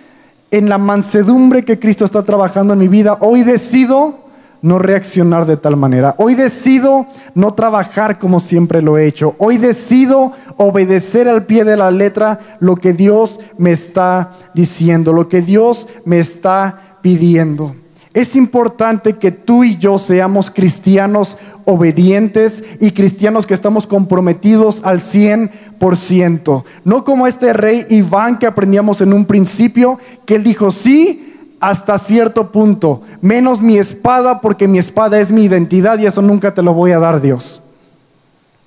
En 0.51 0.69
la 0.69 0.77
mansedumbre 0.77 1.65
que 1.65 1.79
Cristo 1.79 2.05
está 2.05 2.21
trabajando 2.21 2.73
en 2.73 2.79
mi 2.79 2.87
vida, 2.87 3.17
hoy 3.21 3.41
decido 3.41 4.22
no 4.63 4.79
reaccionar 4.79 5.45
de 5.45 5.57
tal 5.57 5.77
manera. 5.77 6.15
Hoy 6.17 6.33
decido 6.33 7.05
no 7.35 7.53
trabajar 7.53 8.17
como 8.17 8.39
siempre 8.39 8.81
lo 8.81 8.97
he 8.97 9.05
hecho. 9.05 9.35
Hoy 9.37 9.57
decido 9.57 10.31
obedecer 10.57 11.27
al 11.27 11.45
pie 11.45 11.65
de 11.65 11.77
la 11.77 11.91
letra 11.91 12.39
lo 12.59 12.77
que 12.77 12.93
Dios 12.93 13.39
me 13.57 13.71
está 13.71 14.31
diciendo, 14.55 15.13
lo 15.13 15.27
que 15.27 15.41
Dios 15.41 15.87
me 16.05 16.17
está 16.17 16.97
pidiendo. 17.01 17.75
Es 18.13 18.35
importante 18.35 19.13
que 19.13 19.31
tú 19.31 19.63
y 19.63 19.77
yo 19.77 19.97
seamos 19.97 20.49
cristianos 20.49 21.37
obedientes 21.65 22.63
y 22.79 22.91
cristianos 22.91 23.45
que 23.45 23.55
estamos 23.55 23.85
comprometidos 23.85 24.81
al 24.85 24.99
100%. 24.99 26.63
No 26.85 27.03
como 27.03 27.27
este 27.27 27.51
rey 27.53 27.85
Iván 27.89 28.39
que 28.39 28.45
aprendíamos 28.45 29.01
en 29.01 29.11
un 29.13 29.25
principio, 29.25 29.99
que 30.25 30.35
él 30.35 30.43
dijo, 30.43 30.71
sí, 30.71 31.32
hasta 31.63 31.97
cierto 31.97 32.51
punto, 32.51 33.03
menos 33.21 33.61
mi 33.61 33.77
espada, 33.77 34.41
porque 34.41 34.67
mi 34.67 34.79
espada 34.79 35.17
es 35.21 35.31
mi 35.31 35.45
identidad 35.45 35.97
y 35.97 36.05
eso 36.05 36.21
nunca 36.21 36.53
te 36.53 36.61
lo 36.61 36.73
voy 36.73 36.91
a 36.91 36.99
dar 36.99 37.21
Dios. 37.21 37.61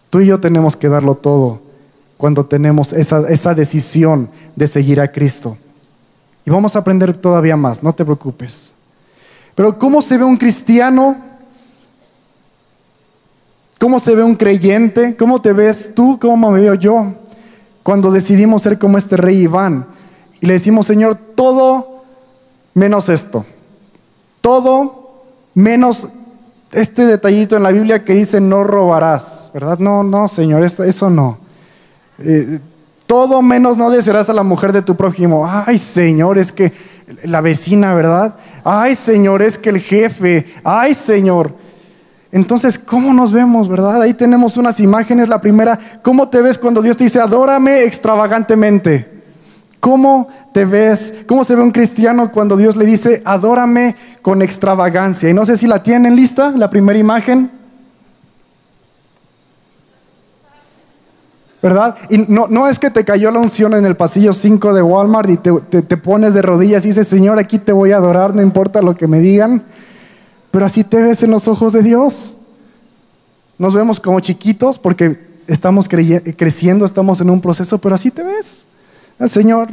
Tú 0.09 0.21
y 0.21 0.27
yo 0.27 0.41
tenemos 0.41 0.77
que 0.77 0.89
darlo 0.89 1.15
todo 1.15 1.61
cuando 2.17 2.47
tenemos 2.47 2.95
esa, 2.95 3.29
esa 3.29 3.53
decisión 3.53 4.31
de 4.55 4.67
seguir 4.67 4.99
a 5.03 5.13
Cristo. 5.13 5.59
Y 6.47 6.51
vamos 6.51 6.75
a 6.75 6.79
aprender 6.79 7.15
todavía 7.15 7.55
más, 7.55 7.83
no 7.83 7.95
te 7.95 8.03
preocupes. 8.03 8.73
Pero 9.55 9.79
¿cómo 9.79 10.01
se 10.01 10.17
ve 10.17 10.25
un 10.25 10.39
cristiano? 10.39 11.17
¿Cómo 13.79 13.99
se 13.99 14.15
ve 14.15 14.23
un 14.23 14.37
creyente? 14.37 15.17
¿Cómo 15.19 15.43
te 15.43 15.53
ves 15.53 15.95
tú? 15.95 16.19
¿Cómo 16.19 16.51
me 16.51 16.61
veo 16.61 16.75
yo? 16.75 17.13
Cuando 17.83 18.11
decidimos 18.11 18.63
ser 18.63 18.79
como 18.79 18.97
este 18.97 19.19
rey 19.19 19.43
Iván 19.43 19.85
y 20.41 20.47
le 20.47 20.55
decimos, 20.55 20.87
Señor, 20.87 21.15
todo 21.15 21.96
menos 22.77 23.09
esto. 23.09 23.47
Todo 24.43 25.25
menos 25.55 26.09
este 26.73 27.07
detallito 27.07 27.57
en 27.57 27.63
la 27.63 27.71
Biblia 27.71 28.05
que 28.05 28.13
dice 28.13 28.39
no 28.39 28.63
robarás, 28.63 29.51
¿verdad? 29.55 29.79
No, 29.79 30.03
no, 30.03 30.29
Señor, 30.29 30.63
eso, 30.63 31.09
no. 31.11 31.39
Eh, 32.19 32.61
todo 33.07 33.41
menos 33.41 33.79
no 33.79 33.89
desearás 33.89 34.29
a 34.29 34.35
la 34.35 34.43
mujer 34.43 34.73
de 34.73 34.83
tu 34.83 34.95
prójimo. 34.95 35.49
Ay, 35.49 35.79
Señor, 35.79 36.37
es 36.37 36.53
que 36.53 36.73
la 37.25 37.41
vecina, 37.41 37.95
¿verdad? 37.95 38.37
Ay, 38.63 38.95
Señor, 38.95 39.41
es 39.41 39.57
que 39.57 39.71
el 39.71 39.81
jefe. 39.81 40.47
Ay, 40.63 40.93
Señor. 40.93 41.55
Entonces, 42.31 42.79
¿cómo 42.79 43.15
nos 43.15 43.33
vemos, 43.33 43.69
verdad? 43.69 44.03
Ahí 44.03 44.13
tenemos 44.13 44.59
unas 44.59 44.81
imágenes. 44.81 45.29
La 45.29 45.41
primera, 45.41 45.79
¿cómo 46.03 46.29
te 46.29 46.43
ves 46.43 46.59
cuando 46.59 46.83
Dios 46.83 46.99
te 46.99 47.05
dice, 47.05 47.21
adórame 47.21 47.85
extravagantemente? 47.85 49.16
¿Cómo 49.87 50.27
te 50.53 50.65
ves? 50.65 51.15
¿Cómo 51.29 51.45
se 51.45 51.55
ve 51.55 51.63
un 51.63 51.71
cristiano 51.71 52.33
cuando 52.33 52.57
Dios 52.57 52.75
le 52.75 52.85
dice, 52.85 53.23
adórame 53.25 53.95
con 54.21 54.43
extravagancia? 54.43 55.31
Y 55.31 55.33
no 55.33 55.45
sé 55.45 55.57
si 55.57 55.69
la 55.69 55.85
tienen 55.85 56.17
lista, 56.17 56.51
la 56.51 56.69
primera 56.69 56.99
imagen. 56.99 57.53
¿Verdad? 61.63 61.95
Y 62.11 62.19
no, 62.19 62.49
no 62.49 62.69
es 62.69 62.81
que 62.81 62.91
te 62.91 63.05
cayó 63.05 63.31
la 63.31 63.39
unción 63.39 63.75
en 63.75 63.87
el 63.87 63.95
pasillo 63.95 64.33
5 64.33 64.75
de 64.75 64.83
Walmart 64.83 65.31
y 65.31 65.37
te, 65.37 65.53
te 65.53 65.97
pones 65.97 66.35
de 66.35 66.43
rodillas 66.43 66.85
y 66.85 66.89
dices, 66.89 67.07
Señor, 67.07 67.39
aquí 67.39 67.61
te 67.61 67.71
voy 67.71 67.93
a 67.93 67.99
adorar, 67.99 68.35
no 68.35 68.43
importa 68.43 68.83
lo 68.83 68.97
que 68.97 69.07
me 69.07 69.21
digan. 69.21 69.63
Pero 70.51 70.67
así 70.67 70.83
te 70.83 71.01
ves 71.01 71.23
en 71.23 71.31
los 71.31 71.47
ojos 71.47 71.73
de 71.73 71.85
Dios. 71.85 72.37
Nos 73.57 73.73
vemos 73.73 74.01
como 74.01 74.19
chiquitos 74.19 74.81
porque 74.81 75.29
estamos 75.47 75.89
creciendo, 75.89 76.85
estamos 76.85 77.21
en 77.21 77.31
un 77.31 77.41
proceso, 77.41 77.79
pero 77.79 77.95
así 77.95 78.11
te 78.11 78.25
ves. 78.25 78.67
El 79.19 79.29
Señor, 79.29 79.69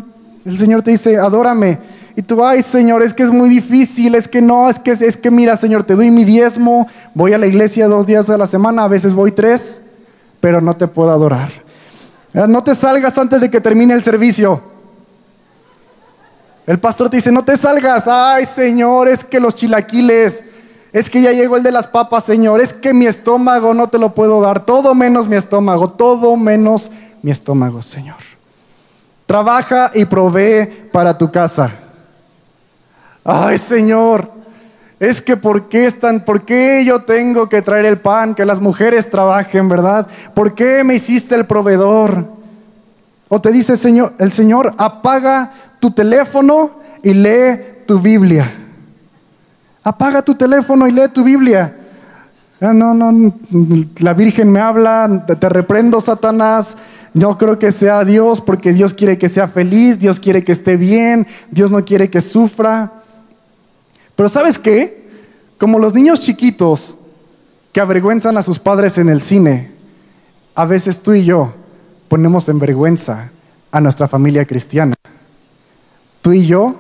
el 0.46 0.58
Señor 0.58 0.82
te 0.82 0.92
dice, 0.92 1.18
adórame. 1.18 1.80
Y 2.16 2.22
tú, 2.22 2.44
ay 2.44 2.62
Señor, 2.62 3.02
es 3.02 3.14
que 3.14 3.24
es 3.24 3.32
muy 3.32 3.50
difícil, 3.50 4.14
es 4.16 4.28
que 4.28 4.42
no, 4.42 4.70
es 4.70 4.78
que, 4.78 4.92
es 4.92 5.18
que 5.18 5.32
mira 5.32 5.56
Señor, 5.56 5.84
te 5.84 5.96
doy 5.96 6.12
mi 6.12 6.24
diezmo, 6.24 6.88
voy 7.16 7.34
a 7.34 7.40
la 7.40 7.48
iglesia 7.48 7.88
dos 7.88 8.06
días 8.06 8.30
a 8.30 8.38
la 8.38 8.46
semana, 8.46 8.84
a 8.84 8.88
veces 8.88 9.16
voy 9.16 9.32
tres, 9.32 9.82
pero 10.40 10.62
no 10.62 10.76
te 10.76 10.88
puedo 10.88 11.12
adorar. 11.12 11.52
No 12.34 12.64
te 12.64 12.76
salgas 12.76 13.18
antes 13.18 13.42
de 13.42 13.50
que 13.50 13.62
termine 13.62 13.94
el 13.94 14.04
servicio. 14.04 14.62
El 16.66 16.80
pastor 16.80 17.10
te 17.10 17.18
dice, 17.18 17.32
no 17.32 17.44
te 17.44 17.58
salgas, 17.58 18.08
ay 18.08 18.46
Señor, 18.46 19.08
es 19.08 19.24
que 19.24 19.40
los 19.40 19.56
chilaquiles, 19.56 20.44
es 20.92 21.10
que 21.10 21.22
ya 21.22 21.32
llegó 21.32 21.58
el 21.58 21.64
de 21.64 21.72
las 21.72 21.88
papas, 21.88 22.24
Señor, 22.24 22.62
es 22.62 22.74
que 22.74 22.94
mi 22.94 23.08
estómago 23.08 23.74
no 23.74 23.90
te 23.90 23.98
lo 23.98 24.14
puedo 24.14 24.40
dar, 24.40 24.66
todo 24.66 24.94
menos 24.94 25.28
mi 25.28 25.36
estómago, 25.36 25.90
todo 25.90 26.38
menos 26.38 26.92
mi 27.24 27.32
estómago, 27.32 27.82
Señor. 27.82 28.33
Trabaja 29.34 29.90
y 29.96 30.06
provee 30.06 30.68
para 30.92 31.18
tu 31.18 31.32
casa. 31.32 31.72
Ay, 33.26 33.58
Señor, 33.58 34.30
es 35.00 35.24
que 35.24 35.36
¿por 35.36 35.70
qué 35.70 35.88
están, 35.88 36.24
por 36.24 36.44
qué 36.44 36.84
yo 36.86 37.02
tengo 37.02 37.50
que 37.50 37.64
traer 37.64 37.86
el 37.86 37.98
pan, 37.98 38.36
que 38.36 38.46
las 38.46 38.60
mujeres 38.60 39.10
trabajen, 39.10 39.68
verdad? 39.68 40.06
¿Por 40.36 40.54
qué 40.54 40.84
me 40.84 40.94
hiciste 40.94 41.34
el 41.34 41.48
proveedor? 41.48 42.28
O 43.28 43.42
te 43.42 43.52
dice 43.52 43.76
Señor, 43.76 44.14
el 44.20 44.32
Señor, 44.32 44.76
apaga 44.78 45.52
tu 45.80 45.90
teléfono 45.90 46.70
y 47.02 47.16
lee 47.16 47.60
tu 47.88 48.00
Biblia. 48.00 48.54
Apaga 49.84 50.22
tu 50.22 50.36
teléfono 50.36 50.88
y 50.88 50.92
lee 50.92 51.08
tu 51.12 51.24
Biblia. 51.24 51.76
Ah, 52.62 52.72
no, 52.72 52.94
no, 52.94 53.34
la 53.98 54.14
Virgen 54.14 54.52
me 54.52 54.60
habla, 54.60 55.26
te 55.26 55.50
reprendo, 55.50 56.00
Satanás, 56.00 56.78
no 57.14 57.38
creo 57.38 57.60
que 57.60 57.72
sea 57.72 58.04
Dios 58.04 58.42
porque 58.42 58.74
Dios 58.74 58.94
quiere 58.94 59.18
que 59.18 59.30
sea 59.30 59.48
feliz, 59.48 60.00
Dios 60.00 60.20
quiere 60.20 60.44
que 60.44 60.52
esté 60.52 60.78
bien, 60.78 61.28
Dios 61.52 61.72
no 61.72 61.86
quiere 61.86 62.10
que 62.10 62.22
sufra. 62.22 62.92
Pero 64.16 64.30
¿sabes 64.30 64.58
qué? 64.58 65.04
Como 65.60 65.80
los 65.80 65.94
niños 65.94 66.20
chiquitos 66.22 66.98
que 67.72 67.82
avergüenzan 67.82 68.38
a 68.38 68.44
sus 68.44 68.60
padres 68.60 68.98
en 68.98 69.10
el 69.10 69.22
cine, 69.22 69.72
a 70.56 70.66
veces 70.66 71.02
tú 71.02 71.14
y 71.14 71.24
yo 71.24 71.54
ponemos 72.08 72.50
en 72.50 72.60
vergüenza 72.60 73.32
a 73.72 73.80
nuestra 73.80 74.08
familia 74.08 74.46
cristiana. 74.46 74.96
Tú 76.22 76.34
y 76.34 76.46
yo 76.46 76.76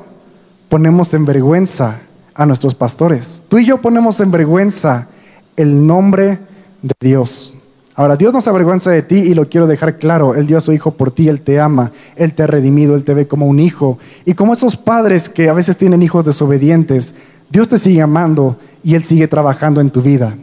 ponemos 0.70 1.14
en 1.14 1.26
vergüenza 1.26 2.00
a 2.34 2.46
nuestros 2.46 2.74
pastores. 2.74 3.44
Tú 3.48 3.60
y 3.60 3.66
yo 3.66 3.82
ponemos 3.82 4.20
en 4.20 4.32
vergüenza 4.32 5.08
el 5.56 5.86
nombre 5.86 6.40
de 6.82 6.94
Dios. 7.00 7.56
Ahora, 7.96 8.16
Dios 8.16 8.34
no 8.34 8.42
se 8.42 8.50
avergüenza 8.50 8.90
de 8.90 9.04
ti 9.04 9.18
y 9.18 9.36
lo 9.36 9.48
quiero 9.48 9.68
dejar 9.68 9.98
claro. 9.98 10.34
Él 10.34 10.48
dio 10.48 10.58
a 10.58 10.62
su 10.62 10.74
hijo 10.74 10.92
por 10.92 11.12
ti, 11.12 11.28
Él 11.28 11.42
te 11.42 11.60
ama, 11.60 11.92
Él 12.16 12.34
te 12.34 12.44
ha 12.44 12.48
redimido, 12.48 12.96
Él 12.96 13.04
te 13.04 13.14
ve 13.14 13.28
como 13.28 13.46
un 13.46 13.60
hijo. 13.60 14.00
Y 14.26 14.34
como 14.34 14.54
esos 14.54 14.76
padres 14.76 15.30
que 15.30 15.48
a 15.48 15.54
veces 15.54 15.78
tienen 15.78 16.02
hijos 16.02 16.26
desobedientes, 16.26 17.14
Dios 17.52 17.68
te 17.68 17.78
sigue 17.78 18.02
amando 18.02 18.58
y 18.84 18.96
Él 18.96 19.04
sigue 19.04 19.28
trabajando 19.28 19.80
en 19.80 19.92
tu 19.92 20.02
vida. 20.02 20.36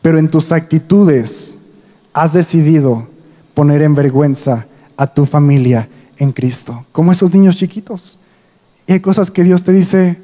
Pero 0.00 0.18
en 0.18 0.30
tus 0.30 0.52
actitudes 0.52 1.58
has 2.12 2.32
decidido 2.32 3.08
poner 3.54 3.82
en 3.82 3.96
vergüenza 3.96 4.66
a 4.96 5.08
tu 5.08 5.26
familia 5.26 5.88
en 6.18 6.30
Cristo, 6.30 6.84
como 6.92 7.10
esos 7.10 7.34
niños 7.34 7.56
chiquitos. 7.56 8.18
Y 8.86 8.92
hay 8.92 9.00
cosas 9.00 9.30
que 9.30 9.42
Dios 9.42 9.64
te 9.64 9.72
dice, 9.72 10.20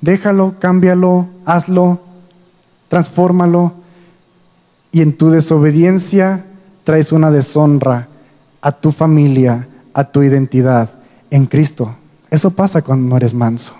déjalo, 0.00 0.54
cámbialo, 0.58 1.26
hazlo, 1.44 2.00
transfórmalo 2.88 3.83
y 4.94 5.02
en 5.02 5.12
tu 5.12 5.28
desobediencia 5.28 6.44
traes 6.84 7.10
una 7.10 7.32
deshonra 7.32 8.06
a 8.62 8.70
tu 8.70 8.92
familia, 8.92 9.66
a 9.92 10.04
tu 10.04 10.22
identidad 10.22 10.88
en 11.32 11.46
Cristo. 11.46 11.96
Eso 12.30 12.52
pasa 12.52 12.80
cuando 12.80 13.08
no 13.08 13.16
eres 13.16 13.34
manso. 13.34 13.72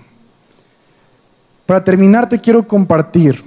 Para 1.67 1.85
terminar, 1.85 2.29
te 2.29 2.41
quiero 2.41 2.67
compartir 2.67 3.45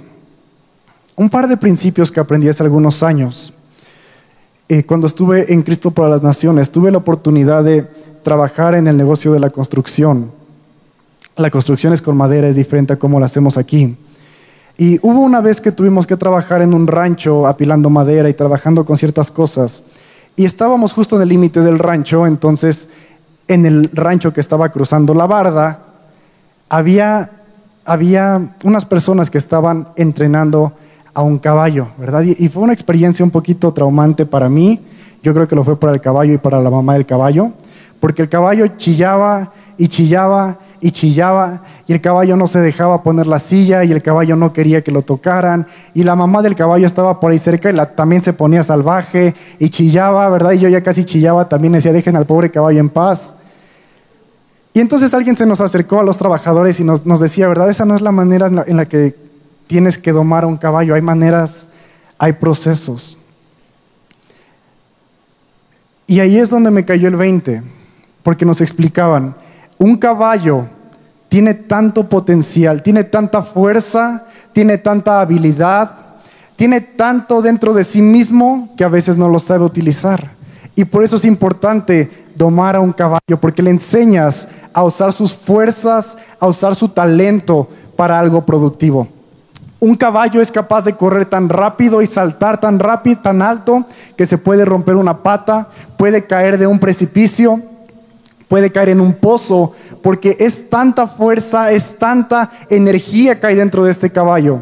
un 1.14 1.28
par 1.28 1.46
de 1.46 1.58
principios 1.58 2.10
que 2.10 2.20
aprendí 2.20 2.48
hace 2.48 2.62
algunos 2.62 3.02
años. 3.02 3.52
Eh, 4.70 4.84
cuando 4.84 5.06
estuve 5.06 5.52
en 5.52 5.60
Cristo 5.62 5.90
para 5.90 6.08
las 6.08 6.22
Naciones, 6.22 6.72
tuve 6.72 6.90
la 6.90 6.96
oportunidad 6.96 7.64
de 7.64 7.82
trabajar 8.22 8.76
en 8.76 8.86
el 8.86 8.96
negocio 8.96 9.30
de 9.30 9.40
la 9.40 9.50
construcción. 9.50 10.32
La 11.36 11.50
construcción 11.50 11.92
es 11.92 12.00
con 12.00 12.16
madera, 12.16 12.48
es 12.48 12.56
diferente 12.56 12.94
a 12.94 12.98
como 12.98 13.20
la 13.20 13.26
hacemos 13.26 13.58
aquí. 13.58 13.94
Y 14.80 15.00
hubo 15.02 15.22
una 15.22 15.40
vez 15.40 15.60
que 15.60 15.72
tuvimos 15.72 16.06
que 16.06 16.16
trabajar 16.16 16.62
en 16.62 16.72
un 16.72 16.86
rancho 16.86 17.48
apilando 17.48 17.90
madera 17.90 18.28
y 18.28 18.34
trabajando 18.34 18.84
con 18.84 18.96
ciertas 18.96 19.28
cosas. 19.28 19.82
Y 20.36 20.44
estábamos 20.44 20.92
justo 20.92 21.16
en 21.16 21.22
el 21.22 21.28
límite 21.30 21.60
del 21.60 21.80
rancho, 21.80 22.24
entonces 22.24 22.88
en 23.48 23.66
el 23.66 23.90
rancho 23.92 24.32
que 24.32 24.40
estaba 24.40 24.68
cruzando 24.68 25.14
la 25.14 25.26
barda, 25.26 25.80
había, 26.68 27.28
había 27.84 28.54
unas 28.62 28.84
personas 28.84 29.30
que 29.30 29.38
estaban 29.38 29.88
entrenando 29.96 30.72
a 31.12 31.22
un 31.22 31.38
caballo, 31.38 31.88
¿verdad? 31.98 32.22
Y, 32.22 32.36
y, 32.38 32.48
fue 32.48 32.62
una 32.62 32.72
experiencia 32.72 33.24
un 33.24 33.32
poquito 33.32 33.72
traumante 33.72 34.26
para 34.26 34.48
mí. 34.48 34.80
Yo 35.24 35.34
creo 35.34 35.48
que 35.48 35.56
lo 35.56 35.64
fue 35.64 35.80
para 35.80 35.92
el 35.92 36.00
caballo 36.00 36.34
y 36.34 36.38
para 36.38 36.60
la 36.60 36.70
mamá 36.70 36.94
del 36.94 37.04
caballo, 37.04 37.50
porque 37.98 38.22
el 38.22 38.28
caballo 38.28 38.64
chillaba 38.76 39.52
y 39.76 39.88
chillaba 39.88 40.58
y 40.80 40.90
chillaba 40.90 41.62
y 41.86 41.92
el 41.92 42.00
caballo 42.00 42.36
no 42.36 42.46
se 42.46 42.60
dejaba 42.60 43.02
poner 43.02 43.26
la 43.26 43.38
silla 43.38 43.84
y 43.84 43.92
el 43.92 44.02
caballo 44.02 44.36
no 44.36 44.52
quería 44.52 44.82
que 44.82 44.90
lo 44.90 45.02
tocaran 45.02 45.66
y 45.94 46.02
la 46.04 46.14
mamá 46.14 46.42
del 46.42 46.54
caballo 46.54 46.86
estaba 46.86 47.18
por 47.20 47.32
ahí 47.32 47.38
cerca 47.38 47.70
y 47.70 47.76
también 47.96 48.22
se 48.22 48.32
ponía 48.32 48.62
salvaje 48.62 49.34
y 49.58 49.70
chillaba, 49.70 50.28
¿verdad? 50.28 50.52
Y 50.52 50.58
yo 50.58 50.68
ya 50.68 50.82
casi 50.82 51.04
chillaba, 51.04 51.48
también 51.48 51.72
decía, 51.72 51.92
dejen 51.92 52.16
al 52.16 52.26
pobre 52.26 52.50
caballo 52.50 52.80
en 52.80 52.88
paz. 52.88 53.36
Y 54.72 54.80
entonces 54.80 55.12
alguien 55.14 55.36
se 55.36 55.46
nos 55.46 55.60
acercó 55.60 55.98
a 56.00 56.02
los 56.02 56.18
trabajadores 56.18 56.78
y 56.78 56.84
nos, 56.84 57.04
nos 57.04 57.18
decía, 57.20 57.48
¿verdad? 57.48 57.70
Esa 57.70 57.84
no 57.84 57.96
es 57.96 58.00
la 58.00 58.12
manera 58.12 58.46
en 58.46 58.56
la, 58.56 58.64
en 58.66 58.76
la 58.76 58.86
que 58.86 59.16
tienes 59.66 59.98
que 59.98 60.12
domar 60.12 60.44
a 60.44 60.46
un 60.46 60.56
caballo, 60.56 60.94
hay 60.94 61.02
maneras, 61.02 61.68
hay 62.18 62.34
procesos. 62.34 63.18
Y 66.06 66.20
ahí 66.20 66.38
es 66.38 66.50
donde 66.50 66.70
me 66.70 66.84
cayó 66.84 67.08
el 67.08 67.16
20, 67.16 67.62
porque 68.22 68.44
nos 68.44 68.60
explicaban, 68.60 69.34
un 69.78 69.96
caballo 69.96 70.66
tiene 71.28 71.54
tanto 71.54 72.08
potencial, 72.08 72.82
tiene 72.82 73.04
tanta 73.04 73.42
fuerza, 73.42 74.24
tiene 74.52 74.78
tanta 74.78 75.20
habilidad, 75.20 75.92
tiene 76.56 76.80
tanto 76.80 77.42
dentro 77.42 77.72
de 77.72 77.84
sí 77.84 78.02
mismo 78.02 78.70
que 78.76 78.84
a 78.84 78.88
veces 78.88 79.16
no 79.16 79.28
lo 79.28 79.38
sabe 79.38 79.64
utilizar. 79.64 80.32
Y 80.74 80.84
por 80.84 81.04
eso 81.04 81.16
es 81.16 81.24
importante 81.24 82.26
domar 82.34 82.76
a 82.76 82.80
un 82.80 82.92
caballo, 82.92 83.40
porque 83.40 83.62
le 83.62 83.70
enseñas 83.70 84.48
a 84.72 84.84
usar 84.84 85.12
sus 85.12 85.34
fuerzas, 85.34 86.16
a 86.38 86.46
usar 86.46 86.74
su 86.74 86.88
talento 86.88 87.68
para 87.96 88.18
algo 88.18 88.46
productivo. 88.46 89.08
Un 89.80 89.96
caballo 89.96 90.40
es 90.40 90.50
capaz 90.50 90.84
de 90.84 90.94
correr 90.94 91.26
tan 91.26 91.48
rápido 91.48 92.02
y 92.02 92.06
saltar 92.06 92.58
tan 92.58 92.78
rápido, 92.78 93.20
tan 93.20 93.42
alto, 93.42 93.84
que 94.16 94.26
se 94.26 94.38
puede 94.38 94.64
romper 94.64 94.96
una 94.96 95.22
pata, 95.22 95.68
puede 95.96 96.26
caer 96.26 96.58
de 96.58 96.66
un 96.66 96.80
precipicio, 96.80 97.62
puede 98.48 98.72
caer 98.72 98.88
en 98.90 99.00
un 99.00 99.12
pozo, 99.12 99.72
porque 100.02 100.36
es 100.40 100.68
tanta 100.68 101.06
fuerza, 101.06 101.70
es 101.70 101.98
tanta 101.98 102.50
energía 102.68 103.38
que 103.38 103.46
hay 103.46 103.54
dentro 103.54 103.84
de 103.84 103.90
este 103.90 104.10
caballo, 104.10 104.60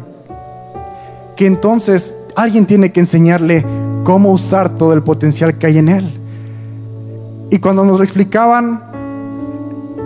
que 1.35 1.45
entonces 1.45 2.15
alguien 2.35 2.65
tiene 2.65 2.91
que 2.91 2.99
enseñarle 2.99 3.65
cómo 4.03 4.31
usar 4.31 4.69
todo 4.77 4.93
el 4.93 5.03
potencial 5.03 5.57
que 5.57 5.67
hay 5.67 5.77
en 5.77 5.89
él. 5.89 6.19
Y 7.49 7.59
cuando 7.59 7.85
nos 7.85 7.97
lo 7.97 8.03
explicaban, 8.03 8.83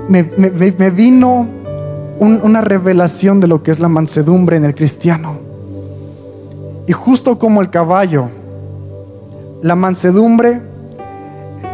me, 0.07 0.89
vino 0.91 1.47
una 2.19 2.61
revelación 2.61 3.39
de 3.39 3.47
lo 3.47 3.63
que 3.63 3.71
es 3.71 3.79
la 3.79 3.87
mansedumbre 3.87 4.57
en 4.57 4.65
el 4.65 4.75
cristiano. 4.75 5.39
Y 6.87 6.93
justo 6.93 7.39
como 7.39 7.61
el 7.61 7.69
caballo, 7.69 8.29
la 9.61 9.75
mansedumbre 9.75 10.61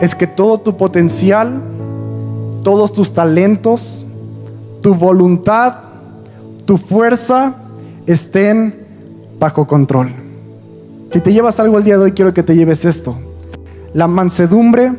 es 0.01 0.13
que 0.13 0.27
todo 0.27 0.59
tu 0.59 0.77
potencial, 0.77 1.61
todos 2.67 2.91
tus 2.91 3.13
talentos, 3.13 4.03
tu 4.81 4.93
voluntad, 4.93 5.75
tu 6.65 6.75
fuerza 6.75 7.55
estén 8.05 8.75
bajo 9.39 9.65
control. 9.65 10.11
Si 11.13 11.21
te 11.21 11.31
llevas 11.31 11.61
algo 11.61 11.77
el 11.77 11.85
día 11.85 11.97
de 11.97 12.03
hoy, 12.03 12.11
quiero 12.11 12.33
que 12.33 12.43
te 12.43 12.57
lleves 12.57 12.83
esto. 12.83 13.15
La 13.93 14.09
mansedumbre 14.09 14.91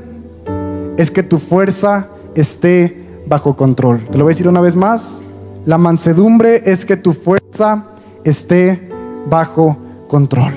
es 0.97 1.11
que 1.11 1.23
tu 1.23 1.37
fuerza 1.37 2.09
esté 2.35 3.05
bajo 3.27 3.55
control. 3.55 4.07
Te 4.07 4.17
lo 4.17 4.25
voy 4.25 4.31
a 4.31 4.35
decir 4.35 4.49
una 4.49 4.63
vez 4.63 4.75
más. 4.75 5.23
La 5.67 5.77
mansedumbre 5.77 6.63
es 6.65 6.87
que 6.87 6.97
tu 6.97 7.13
fuerza 7.13 7.85
esté 8.25 8.89
bajo 9.29 9.77
control. 10.09 10.55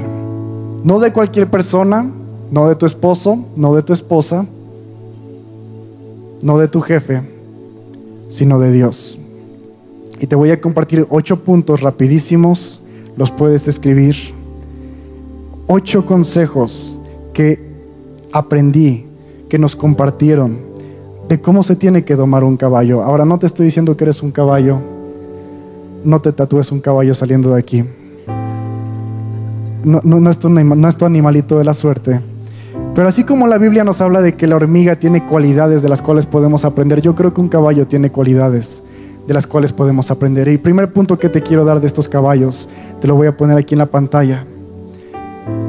No 0.86 1.02
de 1.02 1.12
cualquier 1.12 1.52
persona, 1.52 2.10
no 2.52 2.70
de 2.70 2.76
tu 2.76 2.86
esposo, 2.86 3.38
no 3.58 3.76
de 3.76 3.82
tu 3.82 3.92
esposa, 3.92 4.46
no 6.44 6.58
de 6.58 6.68
tu 6.68 6.82
jefe, 6.82 7.22
sino 8.30 8.60
de 8.60 8.72
Dios. 8.72 9.20
Y 10.20 10.28
te 10.28 10.36
voy 10.36 10.52
a 10.52 10.62
compartir 10.62 11.06
ocho 11.10 11.44
puntos 11.44 11.82
rapidísimos, 11.82 12.82
los 13.18 13.32
puedes 13.32 13.68
escribir. 13.68 14.16
Ocho 15.68 16.06
consejos 16.06 16.98
que 17.34 17.60
aprendí, 18.32 19.06
que 19.50 19.58
nos 19.58 19.76
compartieron, 19.76 20.60
de 21.28 21.42
cómo 21.42 21.64
se 21.64 21.76
tiene 21.76 22.04
que 22.04 22.16
domar 22.16 22.44
un 22.44 22.58
caballo. 22.58 23.02
Ahora 23.02 23.26
no 23.26 23.40
te 23.40 23.46
estoy 23.46 23.66
diciendo 23.66 23.96
que 23.96 24.04
eres 24.04 24.22
un 24.22 24.32
caballo, 24.32 24.80
no 26.04 26.22
te 26.22 26.32
tatúes 26.34 26.72
un 26.72 26.82
caballo 26.82 27.14
saliendo 27.16 27.54
de 27.54 27.60
aquí. 27.60 27.86
No, 29.84 30.00
no, 30.04 30.20
no 30.20 30.30
es 30.90 30.98
tu 30.98 31.06
animalito 31.06 31.58
de 31.58 31.64
la 31.64 31.74
suerte 31.74 32.31
pero 32.94 33.08
así 33.08 33.24
como 33.24 33.48
la 33.48 33.58
Biblia 33.58 33.86
nos 33.86 34.02
habla 34.02 34.22
de 34.22 34.36
que 34.36 34.48
la 34.48 34.58
hormiga 34.58 34.98
tiene 34.98 35.26
cualidades 35.26 35.82
de 35.82 35.88
las 35.88 36.02
cuales 36.02 36.26
podemos 36.26 36.66
aprender, 36.66 37.02
yo 37.02 37.16
creo 37.16 37.34
que 37.34 37.40
un 37.40 37.48
caballo 37.48 37.88
tiene 37.88 38.12
cualidades 38.12 38.84
de 39.26 39.34
las 39.34 39.48
cuales 39.48 39.72
podemos 39.72 40.12
aprender. 40.12 40.50
Y 40.50 40.52
el 40.52 40.60
primer 40.60 40.92
punto 40.92 41.18
que 41.18 41.30
te 41.30 41.42
quiero 41.42 41.64
dar 41.64 41.80
de 41.80 41.88
estos 41.88 42.10
caballos, 42.10 42.68
te 43.00 43.08
lo 43.08 43.16
voy 43.16 43.28
a 43.28 43.38
poner 43.38 43.58
aquí 43.58 43.76
en 43.76 43.80
la 43.80 43.86
pantalla. 43.86 44.46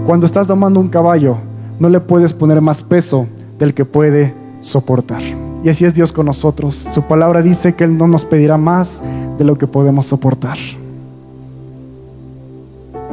Cuando 0.05 0.27
estás 0.27 0.49
domando 0.49 0.81
un 0.81 0.89
caballo, 0.89 1.37
no 1.79 1.89
le 1.89 2.01
puedes 2.01 2.33
poner 2.33 2.61
más 2.61 2.83
peso 2.83 3.29
del 3.57 3.73
que 3.73 3.85
puede 3.85 4.35
soportar. 4.61 5.23
Y 5.63 5.69
así 5.69 5.85
es 5.85 5.95
Dios 5.95 6.11
con 6.11 6.27
nosotros. 6.27 6.89
Su 6.91 7.03
palabra 7.03 7.41
dice 7.41 7.75
que 7.75 7.85
Él 7.85 7.97
no 7.97 8.09
nos 8.09 8.25
pedirá 8.25 8.57
más 8.57 9.01
de 9.39 9.45
lo 9.45 9.57
que 9.57 9.69
podemos 9.69 10.07
soportar. 10.07 10.59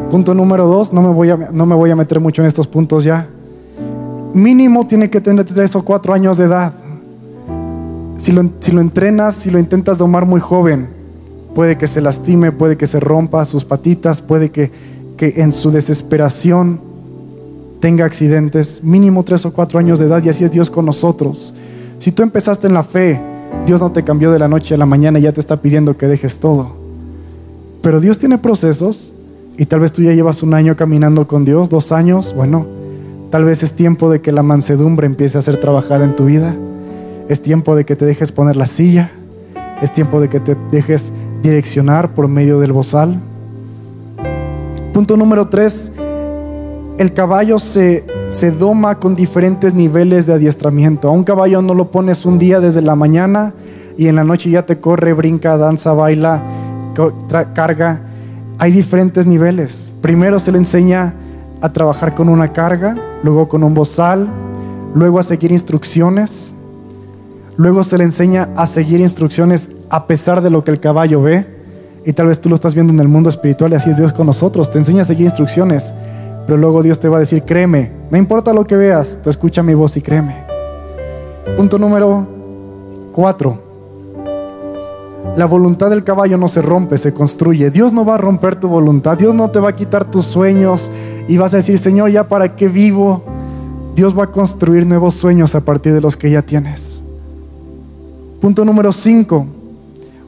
Punto 0.09 0.33
número 0.33 0.65
dos, 0.65 0.91
no 0.91 1.03
me 1.03 1.09
voy 1.09 1.29
a, 1.29 1.37
no 1.51 1.67
me 1.67 1.75
voy 1.75 1.91
a 1.91 1.95
meter 1.95 2.19
mucho 2.19 2.41
en 2.41 2.47
estos 2.47 2.65
puntos 2.65 3.03
ya 3.03 3.29
mínimo 4.33 4.85
tiene 4.87 5.09
que 5.09 5.21
tener 5.21 5.45
tres 5.45 5.75
o 5.75 5.83
cuatro 5.83 6.13
años 6.13 6.37
de 6.37 6.45
edad. 6.45 6.73
Si 8.17 8.31
lo, 8.31 8.81
entrenas, 8.81 9.35
si 9.35 9.49
lo 9.49 9.59
intentas 9.59 9.97
domar 9.97 10.25
muy 10.25 10.41
joven, 10.41 10.89
puede 11.55 11.77
que 11.77 11.87
se 11.87 12.01
lastime, 12.01 12.51
puede 12.51 12.77
que 12.77 12.85
se 12.85 12.99
rompa 12.99 13.43
sus 13.45 13.63
patitas, 13.65 14.21
puede 14.21 14.49
que, 14.51 14.71
que 15.17 15.41
en 15.41 15.51
su 15.51 15.71
desesperación 15.71 16.81
tenga 17.79 18.05
accidentes. 18.05 18.83
Mínimo 18.83 19.23
tres 19.23 19.45
o 19.45 19.53
cuatro 19.53 19.79
años 19.79 19.99
de 19.99 20.05
edad 20.05 20.23
y 20.23 20.29
así 20.29 20.43
es 20.43 20.51
Dios 20.51 20.69
con 20.69 20.85
nosotros. 20.85 21.53
Si 21.99 22.11
tú 22.11 22.23
empezaste 22.23 22.67
en 22.67 22.73
la 22.73 22.83
fe, 22.83 23.19
Dios 23.65 23.79
no 23.79 23.91
te 23.91 24.03
cambió 24.03 24.31
de 24.31 24.39
la 24.39 24.47
noche 24.47 24.75
a 24.75 24.77
la 24.77 24.85
mañana 24.85 25.17
y 25.17 25.23
ya 25.23 25.31
te 25.31 25.39
está 25.39 25.57
pidiendo 25.57 25.97
que 25.97 26.07
dejes 26.07 26.39
todo. 26.39 26.73
Pero 27.81 28.01
Dios 28.01 28.17
tiene 28.17 28.37
procesos 28.37 29.13
y 29.57 29.65
tal 29.65 29.79
vez 29.79 29.93
tú 29.93 30.03
ya 30.03 30.13
llevas 30.13 30.43
un 30.43 30.53
año 30.53 30.75
caminando 30.75 31.25
con 31.25 31.45
Dios, 31.45 31.69
dos 31.69 31.91
años, 31.91 32.33
bueno 32.35 32.79
Tal 33.29 33.43
vez 33.43 33.61
es 33.61 33.73
tiempo 33.73 34.09
de 34.09 34.21
que 34.21 34.31
la 34.31 34.41
mansedumbre 34.41 35.05
empiece 35.05 35.37
a 35.37 35.41
ser 35.41 35.59
trabajada 35.59 36.03
en 36.03 36.15
tu 36.15 36.25
vida. 36.25 36.55
Es 37.27 37.41
tiempo 37.41 37.75
de 37.75 37.85
que 37.85 37.95
te 37.95 38.05
dejes 38.05 38.31
poner 38.31 38.55
la 38.55 38.65
silla. 38.65 39.11
Es 39.83 39.91
tiempo 39.91 40.19
de 40.19 40.29
que 40.29 40.39
te 40.39 40.57
dejes 40.71 41.13
direccionar 41.43 42.15
por 42.15 42.27
medio 42.27 42.59
del 42.59 42.71
bozal. 42.71 43.19
Punto 44.93 45.15
número 45.15 45.47
tres. 45.47 45.91
El 46.97 47.13
caballo 47.13 47.59
se, 47.59 48.03
se 48.29 48.51
doma 48.51 48.99
con 48.99 49.13
diferentes 49.13 49.75
niveles 49.75 50.25
de 50.25 50.33
adiestramiento. 50.33 51.07
A 51.07 51.11
un 51.11 51.23
caballo 51.23 51.61
no 51.61 51.75
lo 51.75 51.91
pones 51.91 52.25
un 52.25 52.39
día 52.39 52.59
desde 52.59 52.81
la 52.81 52.95
mañana 52.95 53.53
y 53.95 54.07
en 54.07 54.15
la 54.15 54.23
noche 54.23 54.49
ya 54.49 54.65
te 54.65 54.79
corre, 54.79 55.13
brinca, 55.13 55.55
danza, 55.55 55.93
baila, 55.93 56.43
carga. 57.53 58.01
Hay 58.57 58.71
diferentes 58.71 59.27
niveles. 59.27 59.93
Primero 60.01 60.39
se 60.39 60.51
le 60.51 60.57
enseña 60.57 61.13
a 61.61 61.71
trabajar 61.71 62.15
con 62.15 62.27
una 62.27 62.51
carga, 62.51 62.95
luego 63.23 63.47
con 63.47 63.63
un 63.63 63.73
bozal, 63.73 64.27
luego 64.93 65.19
a 65.19 65.23
seguir 65.23 65.51
instrucciones, 65.51 66.55
luego 67.57 67.83
se 67.83 67.97
le 67.97 68.03
enseña 68.03 68.49
a 68.55 68.67
seguir 68.67 68.99
instrucciones 68.99 69.71
a 69.89 70.07
pesar 70.07 70.41
de 70.41 70.49
lo 70.49 70.63
que 70.63 70.71
el 70.71 70.79
caballo 70.79 71.21
ve, 71.21 71.45
y 72.05 72.13
tal 72.13 72.27
vez 72.27 72.39
tú 72.39 72.49
lo 72.49 72.55
estás 72.55 72.73
viendo 72.73 72.93
en 72.93 72.99
el 72.99 73.07
mundo 73.07 73.29
espiritual 73.29 73.71
y 73.73 73.75
así 73.75 73.89
es 73.89 73.97
Dios 73.97 74.13
con 74.13 74.25
nosotros, 74.25 74.71
te 74.71 74.77
enseña 74.77 75.01
a 75.01 75.05
seguir 75.05 75.25
instrucciones, 75.25 75.93
pero 76.45 76.57
luego 76.57 76.81
Dios 76.81 76.99
te 76.99 77.09
va 77.09 77.17
a 77.17 77.19
decir, 77.19 77.43
créeme, 77.43 77.91
no 78.09 78.17
importa 78.17 78.53
lo 78.53 78.65
que 78.65 78.75
veas, 78.75 79.19
tú 79.21 79.29
escucha 79.29 79.61
mi 79.61 79.73
voz 79.73 79.97
y 79.97 80.01
créeme. 80.01 80.43
Punto 81.55 81.77
número 81.77 82.27
cuatro. 83.11 83.68
La 85.35 85.45
voluntad 85.45 85.89
del 85.89 86.03
caballo 86.03 86.37
no 86.37 86.47
se 86.47 86.61
rompe, 86.61 86.97
se 86.97 87.13
construye. 87.13 87.71
Dios 87.71 87.93
no 87.93 88.03
va 88.03 88.15
a 88.15 88.17
romper 88.17 88.57
tu 88.57 88.67
voluntad, 88.67 89.17
Dios 89.17 89.33
no 89.33 89.49
te 89.51 89.59
va 89.59 89.69
a 89.69 89.75
quitar 89.75 90.09
tus 90.09 90.25
sueños 90.25 90.91
y 91.27 91.37
vas 91.37 91.53
a 91.53 91.57
decir, 91.57 91.77
Señor, 91.77 92.11
¿ya 92.11 92.27
para 92.27 92.55
qué 92.55 92.67
vivo? 92.67 93.23
Dios 93.95 94.17
va 94.17 94.25
a 94.25 94.31
construir 94.31 94.85
nuevos 94.85 95.13
sueños 95.13 95.55
a 95.55 95.61
partir 95.61 95.93
de 95.93 96.01
los 96.01 96.17
que 96.17 96.29
ya 96.29 96.41
tienes. 96.41 97.01
Punto 98.41 98.65
número 98.65 98.91
5. 98.91 99.45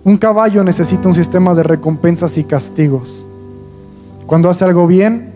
Un 0.03 0.17
caballo 0.17 0.63
necesita 0.63 1.07
un 1.07 1.13
sistema 1.13 1.53
de 1.53 1.63
recompensas 1.63 2.37
y 2.37 2.43
castigos. 2.43 3.27
Cuando 4.25 4.49
hace 4.49 4.65
algo 4.65 4.87
bien, 4.87 5.31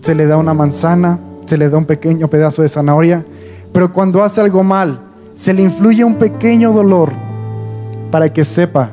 se 0.00 0.14
le 0.14 0.26
da 0.26 0.36
una 0.36 0.54
manzana, 0.54 1.18
se 1.46 1.56
le 1.56 1.68
da 1.68 1.78
un 1.78 1.84
pequeño 1.84 2.28
pedazo 2.28 2.62
de 2.62 2.68
zanahoria, 2.68 3.24
pero 3.72 3.92
cuando 3.92 4.22
hace 4.22 4.40
algo 4.40 4.62
mal, 4.64 5.00
se 5.34 5.52
le 5.52 5.62
influye 5.62 6.04
un 6.04 6.16
pequeño 6.16 6.72
dolor 6.72 7.12
para 8.12 8.32
que 8.32 8.44
sepa 8.44 8.90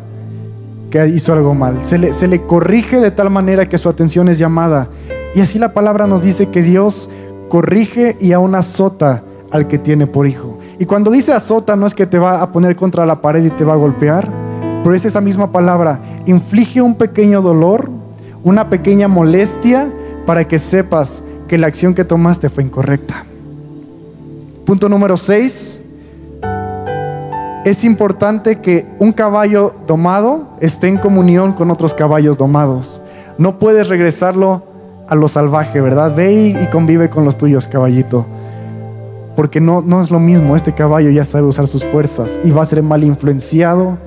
que 0.90 1.08
hizo 1.10 1.34
algo 1.34 1.54
mal. 1.54 1.80
Se 1.84 2.00
le, 2.00 2.42
corrige 2.42 3.00
de 3.00 3.12
tal 3.12 3.30
manera 3.30 3.70
que 3.70 3.78
su 3.78 3.88
atención 3.88 4.30
es 4.30 4.40
llamada. 4.40 4.88
Y 5.36 5.42
así 5.42 5.60
la 5.60 5.74
palabra 5.74 6.08
nos 6.08 6.24
dice 6.24 6.48
que 6.48 6.64
Dios 6.64 7.08
corrige 7.50 8.18
y 8.20 8.32
aún 8.32 8.56
azota 8.56 9.24
al 9.52 9.68
que 9.68 9.78
tiene 9.78 10.08
por 10.08 10.26
hijo. 10.26 10.58
Y 10.80 10.86
cuando 10.86 11.12
dice 11.12 11.34
azota 11.34 11.76
no 11.76 11.86
es 11.86 11.94
que 11.94 12.08
te 12.08 12.18
va 12.18 12.42
a 12.42 12.52
poner 12.52 12.76
contra 12.76 13.06
la 13.06 13.22
pared 13.22 13.46
y 13.46 13.52
te 13.52 13.64
va 13.64 13.74
a 13.74 13.76
golpear, 13.78 14.32
pero 14.84 14.96
es 14.96 15.06
esa 15.06 15.22
misma 15.22 15.52
palabra, 15.52 16.00
inflige 16.26 16.82
un 16.82 16.96
pequeño 16.96 17.42
dolor, 17.42 17.92
una 18.44 18.70
pequeña 18.70 19.08
molestia 19.08 19.92
para 20.26 20.48
que 20.48 20.58
sepas 20.58 21.24
que 21.48 21.58
la 21.58 21.68
acción 21.68 21.94
que 21.94 22.06
tomaste 22.06 22.50
fue 22.50 22.64
incorrecta. 22.64 23.26
Punto 24.66 24.88
número 24.88 25.18
6. 25.18 25.79
Es 27.66 27.84
importante 27.84 28.60
que 28.60 28.88
un 29.00 29.12
caballo 29.12 29.76
domado 29.86 30.48
esté 30.62 30.88
en 30.88 30.98
comunión 30.98 31.52
con 31.52 31.70
otros 31.72 31.94
caballos 31.94 32.38
domados. 32.38 33.02
No 33.38 33.60
puedes 33.60 33.90
regresarlo 33.90 34.64
a 35.10 35.16
lo 35.16 35.28
salvaje, 35.28 35.82
¿verdad? 35.82 36.16
Ve 36.16 36.56
y, 36.62 36.68
convive 36.68 37.10
con 37.10 37.26
los 37.26 37.38
tuyos, 37.38 37.68
caballito. 37.68 38.26
Porque 39.36 39.60
no, 39.60 39.82
no 39.82 40.02
es 40.02 40.10
lo 40.10 40.20
mismo, 40.20 40.56
este 40.56 40.74
caballo 40.74 41.10
ya 41.10 41.26
sabe 41.26 41.48
usar 41.48 41.68
sus 41.68 41.84
fuerzas 41.84 42.40
y 42.46 42.52
va 42.52 42.62
a 42.62 42.66
ser 42.66 42.82
mal 42.82 43.04
influenciado 43.04 43.98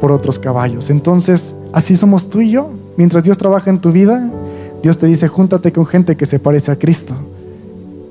por 0.00 0.12
otros 0.12 0.38
caballos. 0.38 0.90
Entonces, 0.90 1.54
así 1.72 1.96
somos 1.96 2.28
tú 2.28 2.42
y 2.42 2.50
yo. 2.50 2.68
Mientras 2.96 3.22
Dios 3.22 3.38
trabaja 3.38 3.70
en 3.70 3.80
tu 3.80 3.90
vida, 3.90 4.28
Dios 4.82 4.98
te 4.98 5.06
dice, 5.06 5.28
júntate 5.28 5.72
con 5.72 5.86
gente 5.86 6.16
que 6.16 6.26
se 6.26 6.38
parece 6.38 6.72
a 6.72 6.78
Cristo 6.78 7.14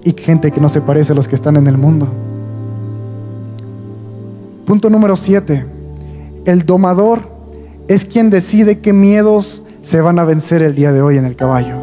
y 0.04 0.14
gente 0.14 0.52
que 0.52 0.62
no 0.62 0.70
se 0.70 0.82
parece 0.82 1.12
a 1.12 1.16
los 1.16 1.28
que 1.28 1.36
están 1.36 1.56
en 1.56 1.68
el 1.68 1.78
mundo. 1.78 2.08
Punto 4.70 4.92
número 4.92 5.16
7. 5.16 5.66
El 6.46 6.64
domador 6.64 7.22
es 7.88 8.06
quien 8.06 8.30
decide 8.30 8.82
qué 8.82 8.94
miedos 8.94 9.64
se 9.82 10.00
van 10.00 10.20
a 10.20 10.26
vencer 10.26 10.62
el 10.62 10.76
día 10.76 10.92
de 10.92 11.02
hoy 11.02 11.18
en 11.18 11.26
el 11.26 11.36
caballo. 11.36 11.76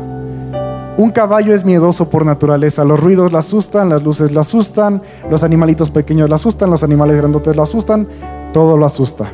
Un 0.96 1.10
caballo 1.10 1.52
es 1.52 1.64
miedoso 1.64 2.08
por 2.08 2.24
naturaleza. 2.24 2.84
Los 2.84 3.00
ruidos 3.00 3.32
lo 3.32 3.38
asustan, 3.38 3.88
las 3.88 4.04
luces 4.04 4.30
lo 4.30 4.38
asustan, 4.38 5.02
los 5.28 5.42
animalitos 5.42 5.90
pequeños 5.90 6.30
lo 6.30 6.36
asustan, 6.36 6.70
los 6.70 6.84
animales 6.84 7.16
grandotes 7.16 7.56
lo 7.56 7.64
asustan, 7.64 8.06
todo 8.52 8.76
lo 8.76 8.86
asusta. 8.86 9.32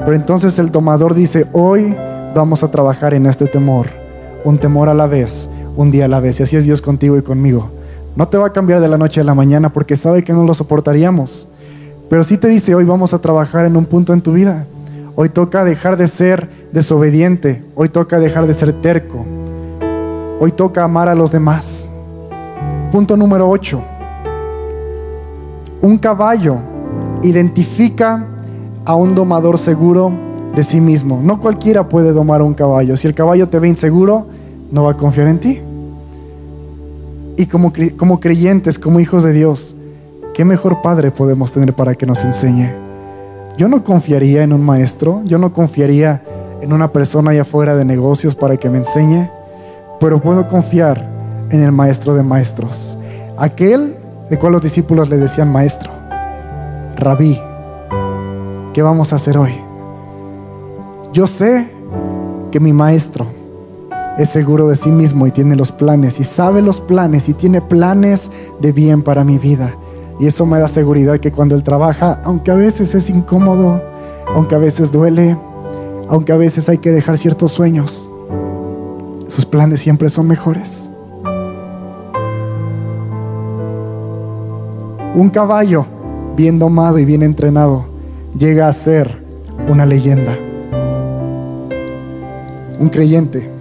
Pero 0.00 0.16
entonces 0.16 0.58
el 0.58 0.72
domador 0.72 1.14
dice, 1.14 1.46
hoy 1.52 1.94
vamos 2.34 2.64
a 2.64 2.70
trabajar 2.72 3.14
en 3.14 3.26
este 3.26 3.46
temor, 3.46 3.86
un 4.44 4.58
temor 4.58 4.88
a 4.88 4.94
la 4.94 5.06
vez, 5.06 5.48
un 5.76 5.92
día 5.92 6.06
a 6.06 6.08
la 6.08 6.18
vez. 6.18 6.40
Y 6.40 6.42
así 6.42 6.56
es 6.56 6.64
Dios 6.64 6.82
contigo 6.82 7.16
y 7.16 7.22
conmigo. 7.22 7.70
No 8.16 8.26
te 8.26 8.38
va 8.38 8.48
a 8.48 8.52
cambiar 8.52 8.80
de 8.80 8.88
la 8.88 8.98
noche 8.98 9.20
a 9.20 9.24
la 9.24 9.36
mañana 9.36 9.72
porque 9.72 9.94
sabe 9.94 10.24
que 10.24 10.32
no 10.32 10.42
lo 10.42 10.52
soportaríamos. 10.52 11.46
Pero 12.08 12.22
sí 12.22 12.36
te 12.36 12.48
dice, 12.48 12.74
hoy 12.74 12.84
vamos 12.84 13.12
a 13.12 13.20
trabajar 13.20 13.66
en 13.66 13.76
un 13.76 13.84
punto 13.84 14.12
en 14.12 14.20
tu 14.20 14.32
vida. 14.32 14.66
Hoy 15.16 15.28
toca 15.28 15.64
dejar 15.64 15.96
de 15.96 16.06
ser 16.06 16.48
desobediente. 16.72 17.64
Hoy 17.74 17.88
toca 17.88 18.18
dejar 18.18 18.46
de 18.46 18.54
ser 18.54 18.72
terco. 18.80 19.24
Hoy 20.38 20.52
toca 20.52 20.84
amar 20.84 21.08
a 21.08 21.14
los 21.14 21.32
demás. 21.32 21.90
Punto 22.92 23.16
número 23.16 23.48
8. 23.48 23.82
Un 25.82 25.98
caballo 25.98 26.58
identifica 27.22 28.24
a 28.84 28.94
un 28.94 29.14
domador 29.14 29.58
seguro 29.58 30.12
de 30.54 30.62
sí 30.62 30.80
mismo. 30.80 31.20
No 31.22 31.40
cualquiera 31.40 31.88
puede 31.88 32.12
domar 32.12 32.40
un 32.40 32.54
caballo. 32.54 32.96
Si 32.96 33.06
el 33.06 33.14
caballo 33.14 33.48
te 33.48 33.58
ve 33.58 33.68
inseguro, 33.68 34.26
no 34.70 34.84
va 34.84 34.92
a 34.92 34.96
confiar 34.96 35.26
en 35.26 35.38
ti. 35.38 35.60
Y 37.36 37.46
como, 37.46 37.72
como 37.96 38.20
creyentes, 38.20 38.78
como 38.78 39.00
hijos 39.00 39.22
de 39.22 39.32
Dios, 39.32 39.75
¿qué 40.36 40.44
mejor 40.44 40.82
padre 40.82 41.10
podemos 41.10 41.50
tener 41.50 41.72
para 41.72 41.94
que 41.94 42.04
nos 42.04 42.22
enseñe? 42.22 42.70
Yo 43.56 43.68
no 43.68 43.82
confiaría 43.82 44.42
en 44.42 44.52
un 44.52 44.62
maestro, 44.62 45.22
yo 45.24 45.38
no 45.38 45.50
confiaría 45.50 46.22
en 46.60 46.74
una 46.74 46.92
persona 46.92 47.30
allá 47.30 47.40
afuera 47.40 47.74
de 47.74 47.86
negocios 47.86 48.34
para 48.34 48.58
que 48.58 48.68
me 48.68 48.76
enseñe, 48.76 49.30
pero 49.98 50.20
puedo 50.20 50.46
confiar 50.46 51.08
en 51.48 51.62
el 51.62 51.72
maestro 51.72 52.14
de 52.14 52.22
maestros, 52.22 52.98
aquel 53.38 53.96
de 54.28 54.38
cual 54.38 54.52
los 54.52 54.60
discípulos 54.60 55.08
le 55.08 55.16
decían 55.16 55.50
maestro, 55.50 55.90
rabí, 56.96 57.40
¿qué 58.74 58.82
vamos 58.82 59.14
a 59.14 59.16
hacer 59.16 59.38
hoy? 59.38 59.54
Yo 61.14 61.26
sé 61.26 61.66
que 62.50 62.60
mi 62.60 62.74
maestro 62.74 63.24
es 64.18 64.28
seguro 64.28 64.68
de 64.68 64.76
sí 64.76 64.90
mismo 64.90 65.26
y 65.26 65.30
tiene 65.30 65.56
los 65.56 65.72
planes 65.72 66.20
y 66.20 66.24
sabe 66.24 66.60
los 66.60 66.82
planes 66.82 67.26
y 67.30 67.32
tiene 67.32 67.62
planes 67.62 68.30
de 68.60 68.72
bien 68.72 69.02
para 69.02 69.24
mi 69.24 69.38
vida. 69.38 69.74
Y 70.18 70.26
eso 70.26 70.46
me 70.46 70.58
da 70.58 70.68
seguridad 70.68 71.18
que 71.18 71.32
cuando 71.32 71.54
Él 71.54 71.62
trabaja, 71.62 72.20
aunque 72.24 72.50
a 72.50 72.54
veces 72.54 72.94
es 72.94 73.10
incómodo, 73.10 73.82
aunque 74.34 74.54
a 74.54 74.58
veces 74.58 74.90
duele, 74.90 75.36
aunque 76.08 76.32
a 76.32 76.36
veces 76.36 76.68
hay 76.68 76.78
que 76.78 76.90
dejar 76.90 77.18
ciertos 77.18 77.52
sueños, 77.52 78.08
sus 79.26 79.44
planes 79.44 79.80
siempre 79.80 80.08
son 80.08 80.26
mejores. 80.26 80.90
Un 85.14 85.30
caballo 85.30 85.86
bien 86.36 86.58
domado 86.58 86.98
y 86.98 87.04
bien 87.04 87.22
entrenado 87.22 87.86
llega 88.38 88.68
a 88.68 88.72
ser 88.72 89.22
una 89.68 89.86
leyenda. 89.86 90.36
Un 92.78 92.88
creyente 92.90 93.56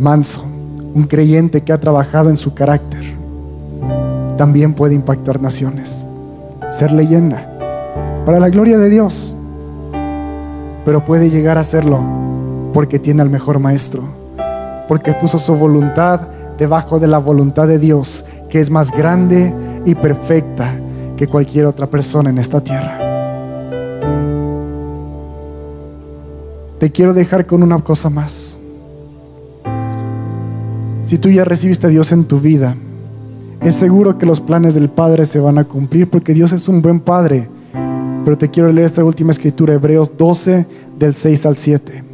manso, 0.00 0.42
un 0.94 1.04
creyente 1.04 1.60
que 1.60 1.74
ha 1.74 1.78
trabajado 1.78 2.30
en 2.30 2.38
su 2.38 2.54
carácter, 2.54 3.02
también 4.40 4.72
puede 4.72 4.94
impactar 4.94 5.38
naciones, 5.38 6.06
ser 6.70 6.92
leyenda, 6.92 7.46
para 8.24 8.40
la 8.40 8.48
gloria 8.48 8.78
de 8.78 8.88
Dios, 8.88 9.36
pero 10.82 11.04
puede 11.04 11.28
llegar 11.28 11.58
a 11.58 11.64
serlo 11.64 12.02
porque 12.72 12.98
tiene 12.98 13.20
al 13.20 13.28
mejor 13.28 13.58
maestro, 13.58 14.02
porque 14.88 15.12
puso 15.12 15.38
su 15.38 15.54
voluntad 15.56 16.20
debajo 16.56 16.98
de 16.98 17.06
la 17.06 17.18
voluntad 17.18 17.68
de 17.68 17.78
Dios, 17.78 18.24
que 18.48 18.60
es 18.60 18.70
más 18.70 18.90
grande 18.90 19.54
y 19.84 19.94
perfecta 19.94 20.72
que 21.18 21.26
cualquier 21.26 21.66
otra 21.66 21.88
persona 21.88 22.30
en 22.30 22.38
esta 22.38 22.62
tierra. 22.62 22.96
Te 26.78 26.90
quiero 26.90 27.12
dejar 27.12 27.44
con 27.44 27.62
una 27.62 27.78
cosa 27.80 28.08
más. 28.08 28.58
Si 31.04 31.18
tú 31.18 31.28
ya 31.28 31.44
recibiste 31.44 31.88
a 31.88 31.90
Dios 31.90 32.10
en 32.10 32.24
tu 32.24 32.40
vida, 32.40 32.74
es 33.62 33.74
seguro 33.74 34.16
que 34.16 34.26
los 34.26 34.40
planes 34.40 34.74
del 34.74 34.88
Padre 34.88 35.26
se 35.26 35.38
van 35.38 35.58
a 35.58 35.64
cumplir 35.64 36.08
porque 36.08 36.32
Dios 36.32 36.52
es 36.52 36.66
un 36.68 36.80
buen 36.80 37.00
Padre. 37.00 37.48
Pero 38.24 38.38
te 38.38 38.48
quiero 38.48 38.72
leer 38.72 38.86
esta 38.86 39.04
última 39.04 39.32
escritura, 39.32 39.74
Hebreos 39.74 40.16
12, 40.16 40.66
del 40.98 41.14
6 41.14 41.46
al 41.46 41.56
7. 41.56 42.04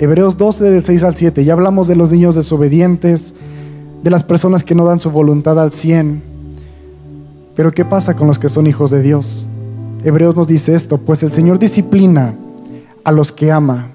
Hebreos 0.00 0.36
12, 0.36 0.64
del 0.64 0.82
6 0.82 1.02
al 1.04 1.14
7. 1.14 1.44
Ya 1.44 1.52
hablamos 1.52 1.86
de 1.86 1.96
los 1.96 2.10
niños 2.10 2.34
desobedientes, 2.34 3.34
de 4.02 4.10
las 4.10 4.24
personas 4.24 4.64
que 4.64 4.74
no 4.74 4.84
dan 4.84 5.00
su 5.00 5.10
voluntad 5.10 5.60
al 5.60 5.70
100. 5.70 6.22
Pero 7.54 7.70
¿qué 7.72 7.84
pasa 7.84 8.14
con 8.14 8.26
los 8.26 8.38
que 8.38 8.48
son 8.48 8.66
hijos 8.66 8.90
de 8.90 9.02
Dios? 9.02 9.48
Hebreos 10.02 10.36
nos 10.36 10.48
dice 10.48 10.74
esto, 10.74 10.98
pues 10.98 11.22
el 11.22 11.30
Señor 11.30 11.58
disciplina 11.58 12.34
a 13.04 13.12
los 13.12 13.30
que 13.30 13.52
ama 13.52 13.86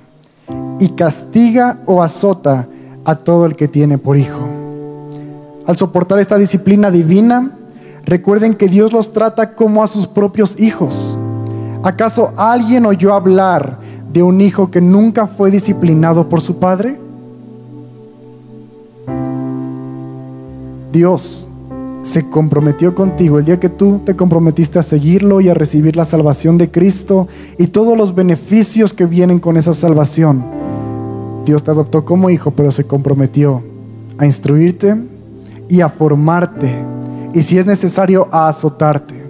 y 0.80 0.90
castiga 0.90 1.82
o 1.86 2.02
azota 2.02 2.68
a 3.04 3.16
todo 3.16 3.46
el 3.46 3.56
que 3.56 3.68
tiene 3.68 3.98
por 3.98 4.18
hijo. 4.18 4.59
Al 5.70 5.78
soportar 5.78 6.18
esta 6.18 6.40
disciplina 6.40 6.90
divina, 6.90 7.52
recuerden 8.04 8.56
que 8.56 8.68
Dios 8.68 8.92
los 8.92 9.14
trata 9.14 9.54
como 9.54 9.84
a 9.84 9.88
sus 9.88 10.08
propios 10.08 10.60
hijos. 10.60 11.20
¿Acaso 11.84 12.34
alguien 12.38 12.88
oyó 12.88 13.14
hablar 13.14 13.78
de 14.12 14.24
un 14.24 14.42
hijo 14.42 14.72
que 14.72 14.82
nunca 14.82 15.28
fue 15.28 15.52
disciplinado 15.52 16.28
por 16.28 16.42
su 16.42 16.58
padre? 16.58 16.98
Dios 20.92 21.52
se 22.02 22.28
comprometió 22.32 22.96
contigo 22.96 23.38
el 23.38 23.46
día 23.46 23.60
que 23.60 23.70
tú 23.70 24.02
te 24.04 24.16
comprometiste 24.16 24.80
a 24.80 24.82
seguirlo 24.82 25.40
y 25.40 25.50
a 25.50 25.54
recibir 25.54 25.96
la 25.96 26.06
salvación 26.06 26.58
de 26.58 26.72
Cristo 26.72 27.28
y 27.60 27.68
todos 27.68 27.96
los 27.96 28.16
beneficios 28.16 28.92
que 28.92 29.06
vienen 29.06 29.38
con 29.38 29.56
esa 29.56 29.76
salvación 29.76 30.44
Dios 31.46 31.62
te 31.62 31.70
adoptó 31.70 32.06
como 32.06 32.32
hijo, 32.32 32.50
pero 32.50 32.72
se 32.72 32.88
comprometió 32.88 33.62
a 34.18 34.26
instruirte 34.26 34.98
y 35.70 35.82
a 35.82 35.90
formarte, 35.90 36.84
y 37.34 37.42
si 37.42 37.58
es 37.58 37.66
necesario, 37.66 38.28
a 38.32 38.48
azotarte. 38.48 39.24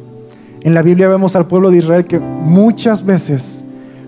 En 0.61 0.73
la 0.73 0.81
Biblia 0.81 1.07
vemos 1.07 1.35
al 1.35 1.45
pueblo 1.45 1.69
de 1.69 1.77
Israel 1.77 2.05
que 2.05 2.19
muchas 2.19 3.05
veces 3.05 3.63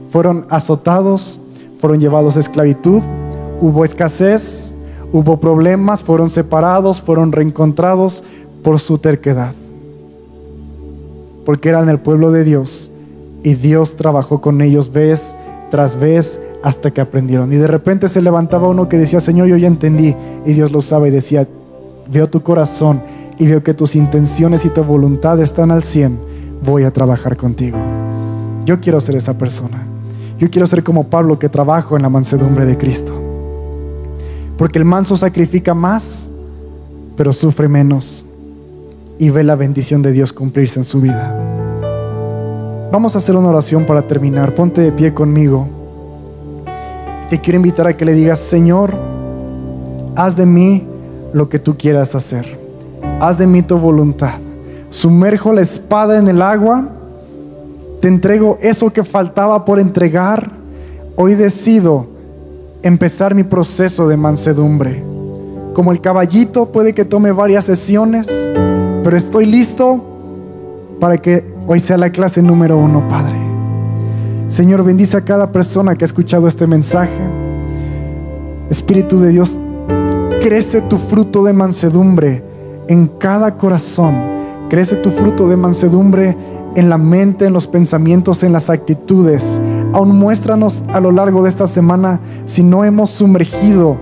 fueron 0.09 0.45
azotados, 0.49 1.39
fueron 1.79 1.99
llevados 1.99 2.37
a 2.37 2.39
esclavitud, 2.39 3.01
hubo 3.61 3.85
escasez, 3.85 4.73
hubo 5.11 5.39
problemas, 5.39 6.03
fueron 6.03 6.29
separados, 6.29 7.01
fueron 7.01 7.31
reencontrados 7.31 8.23
por 8.63 8.79
su 8.79 8.97
terquedad. 8.97 9.53
Porque 11.45 11.69
eran 11.69 11.89
el 11.89 11.99
pueblo 11.99 12.31
de 12.31 12.43
Dios 12.43 12.91
y 13.43 13.55
Dios 13.55 13.95
trabajó 13.95 14.41
con 14.41 14.61
ellos 14.61 14.91
vez 14.91 15.35
tras 15.69 15.99
vez 15.99 16.39
hasta 16.63 16.91
que 16.91 17.01
aprendieron. 17.01 17.51
Y 17.51 17.55
de 17.55 17.67
repente 17.67 18.07
se 18.07 18.21
levantaba 18.21 18.67
uno 18.67 18.87
que 18.87 18.97
decía, 18.97 19.19
Señor, 19.19 19.47
yo 19.47 19.57
ya 19.57 19.67
entendí. 19.67 20.15
Y 20.45 20.53
Dios 20.53 20.71
lo 20.71 20.81
sabe 20.81 21.07
y 21.07 21.11
decía, 21.11 21.47
veo 22.09 22.29
tu 22.29 22.41
corazón 22.41 23.01
y 23.37 23.47
veo 23.47 23.63
que 23.63 23.73
tus 23.73 23.95
intenciones 23.95 24.65
y 24.65 24.69
tu 24.69 24.83
voluntad 24.83 25.39
están 25.39 25.71
al 25.71 25.83
100. 25.83 26.19
Voy 26.63 26.83
a 26.83 26.91
trabajar 26.91 27.37
contigo. 27.37 27.77
Yo 28.65 28.79
quiero 28.79 29.01
ser 29.01 29.15
esa 29.15 29.37
persona. 29.37 29.87
Yo 30.37 30.49
quiero 30.49 30.67
ser 30.67 30.83
como 30.83 31.07
Pablo 31.07 31.39
que 31.39 31.49
trabajo 31.49 31.95
en 31.95 32.03
la 32.03 32.09
mansedumbre 32.09 32.65
de 32.65 32.77
Cristo. 32.77 33.13
Porque 34.57 34.77
el 34.79 34.85
manso 34.85 35.17
sacrifica 35.17 35.73
más, 35.73 36.29
pero 37.17 37.33
sufre 37.33 37.67
menos. 37.67 38.25
Y 39.17 39.29
ve 39.29 39.43
la 39.43 39.55
bendición 39.55 40.01
de 40.01 40.11
Dios 40.11 40.33
cumplirse 40.33 40.79
en 40.79 40.83
su 40.83 41.01
vida. 41.01 41.35
Vamos 42.91 43.15
a 43.15 43.19
hacer 43.19 43.35
una 43.35 43.49
oración 43.49 43.85
para 43.85 44.03
terminar. 44.03 44.53
Ponte 44.53 44.81
de 44.81 44.91
pie 44.91 45.13
conmigo. 45.13 45.67
Te 47.29 47.39
quiero 47.39 47.57
invitar 47.57 47.87
a 47.87 47.95
que 47.95 48.03
le 48.05 48.13
digas, 48.13 48.39
Señor, 48.39 48.93
haz 50.15 50.35
de 50.35 50.45
mí 50.45 50.85
lo 51.33 51.49
que 51.49 51.59
tú 51.59 51.77
quieras 51.77 52.15
hacer. 52.15 52.59
Haz 53.19 53.37
de 53.37 53.47
mí 53.47 53.61
tu 53.61 53.77
voluntad. 53.77 54.33
Sumerjo 54.89 55.53
la 55.53 55.61
espada 55.61 56.17
en 56.17 56.27
el 56.27 56.41
agua. 56.41 56.89
Te 58.01 58.07
entrego 58.07 58.57
eso 58.61 58.91
que 58.91 59.03
faltaba 59.03 59.63
por 59.63 59.79
entregar. 59.79 60.51
Hoy 61.15 61.35
decido 61.35 62.07
empezar 62.81 63.35
mi 63.35 63.43
proceso 63.43 64.07
de 64.07 64.17
mansedumbre. 64.17 65.03
Como 65.73 65.91
el 65.91 66.01
caballito 66.01 66.67
puede 66.67 66.93
que 66.93 67.05
tome 67.05 67.31
varias 67.31 67.65
sesiones, 67.65 68.27
pero 69.03 69.15
estoy 69.15 69.45
listo 69.45 70.03
para 70.99 71.17
que 71.17 71.53
hoy 71.67 71.79
sea 71.79 71.97
la 71.97 72.11
clase 72.11 72.41
número 72.41 72.77
uno, 72.77 73.07
Padre. 73.07 73.35
Señor, 74.47 74.83
bendice 74.83 75.15
a 75.15 75.21
cada 75.21 75.51
persona 75.51 75.95
que 75.95 76.03
ha 76.03 76.07
escuchado 76.07 76.47
este 76.47 76.67
mensaje. 76.67 77.21
Espíritu 78.69 79.19
de 79.19 79.29
Dios, 79.29 79.57
crece 80.41 80.81
tu 80.81 80.97
fruto 80.97 81.43
de 81.43 81.53
mansedumbre 81.53 82.43
en 82.87 83.07
cada 83.07 83.55
corazón. 83.57 84.15
Crece 84.69 84.95
tu 84.95 85.11
fruto 85.11 85.47
de 85.47 85.55
mansedumbre 85.55 86.35
en 86.75 86.89
la 86.89 86.97
mente, 86.97 87.45
en 87.45 87.53
los 87.53 87.67
pensamientos, 87.67 88.41
en 88.43 88.51
las 88.51 88.69
actitudes. 88.69 89.61
Aún 89.93 90.17
muéstranos 90.17 90.83
a 90.91 90.99
lo 90.99 91.11
largo 91.11 91.43
de 91.43 91.49
esta 91.49 91.67
semana 91.67 92.19
si 92.45 92.63
no 92.63 92.83
hemos 92.83 93.11
sumergido 93.11 93.97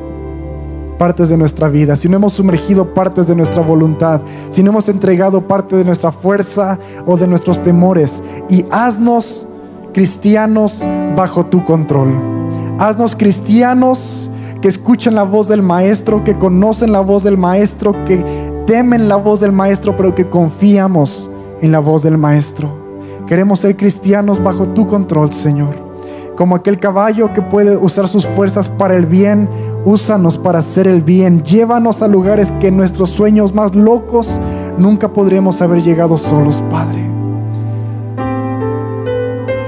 partes 0.97 1.29
de 1.29 1.37
nuestra 1.37 1.67
vida, 1.69 1.95
si 1.95 2.07
no 2.07 2.17
hemos 2.17 2.33
sumergido 2.33 2.93
partes 2.93 3.27
de 3.27 3.35
nuestra 3.35 3.61
voluntad, 3.61 4.21
si 4.49 4.63
no 4.63 4.71
hemos 4.71 4.87
entregado 4.89 5.41
parte 5.41 5.75
de 5.75 5.83
nuestra 5.83 6.11
fuerza 6.11 6.79
o 7.05 7.17
de 7.17 7.27
nuestros 7.27 7.61
temores. 7.61 8.21
Y 8.49 8.65
haznos 8.71 9.45
cristianos 9.93 10.85
bajo 11.15 11.45
tu 11.47 11.65
control. 11.65 12.09
Haznos 12.79 13.15
cristianos 13.15 14.28
que 14.61 14.67
escuchen 14.67 15.15
la 15.15 15.23
voz 15.23 15.47
del 15.47 15.61
Maestro, 15.61 16.23
que 16.23 16.37
conocen 16.37 16.91
la 16.91 16.99
voz 16.99 17.23
del 17.23 17.37
Maestro, 17.37 17.93
que 18.05 18.23
temen 18.65 19.07
la 19.07 19.15
voz 19.15 19.39
del 19.39 19.51
Maestro, 19.51 19.95
pero 19.95 20.13
que 20.13 20.29
confiamos 20.29 21.31
en 21.61 21.71
la 21.71 21.79
voz 21.79 22.03
del 22.03 22.17
Maestro. 22.17 22.69
Queremos 23.25 23.59
ser 23.59 23.77
cristianos 23.77 24.41
bajo 24.43 24.67
tu 24.69 24.87
control, 24.87 25.31
Señor. 25.31 25.75
Como 26.35 26.55
aquel 26.55 26.79
caballo 26.79 27.33
que 27.33 27.41
puede 27.41 27.77
usar 27.77 28.07
sus 28.07 28.25
fuerzas 28.25 28.69
para 28.69 28.95
el 28.95 29.05
bien, 29.05 29.49
úsanos 29.85 30.37
para 30.37 30.59
hacer 30.59 30.87
el 30.87 31.01
bien. 31.01 31.43
Llévanos 31.43 32.01
a 32.01 32.07
lugares 32.07 32.51
que 32.59 32.71
nuestros 32.71 33.09
sueños 33.09 33.53
más 33.53 33.75
locos 33.75 34.39
nunca 34.77 35.09
podríamos 35.09 35.61
haber 35.61 35.81
llegado 35.81 36.17
solos, 36.17 36.63
Padre. 36.71 37.05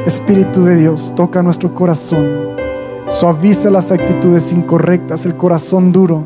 Espíritu 0.05 0.63
de 0.63 0.77
Dios, 0.77 1.13
toca 1.15 1.43
nuestro 1.43 1.73
corazón. 1.75 2.50
Suaviza 3.19 3.69
las 3.69 3.91
actitudes 3.91 4.51
incorrectas, 4.51 5.25
el 5.25 5.35
corazón 5.35 5.91
duro 5.91 6.23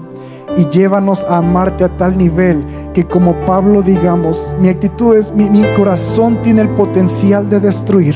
y 0.55 0.65
llévanos 0.69 1.23
a 1.25 1.37
amarte 1.37 1.83
a 1.83 1.97
tal 1.97 2.17
nivel 2.17 2.63
que 2.93 3.05
como 3.05 3.33
Pablo 3.45 3.81
digamos, 3.81 4.55
mi 4.59 4.69
actitud 4.69 5.17
es, 5.17 5.33
mi, 5.33 5.49
mi, 5.49 5.63
corazón 5.75 6.41
tiene 6.43 6.61
el 6.61 6.69
potencial 6.69 7.49
de 7.49 7.59
destruir, 7.59 8.15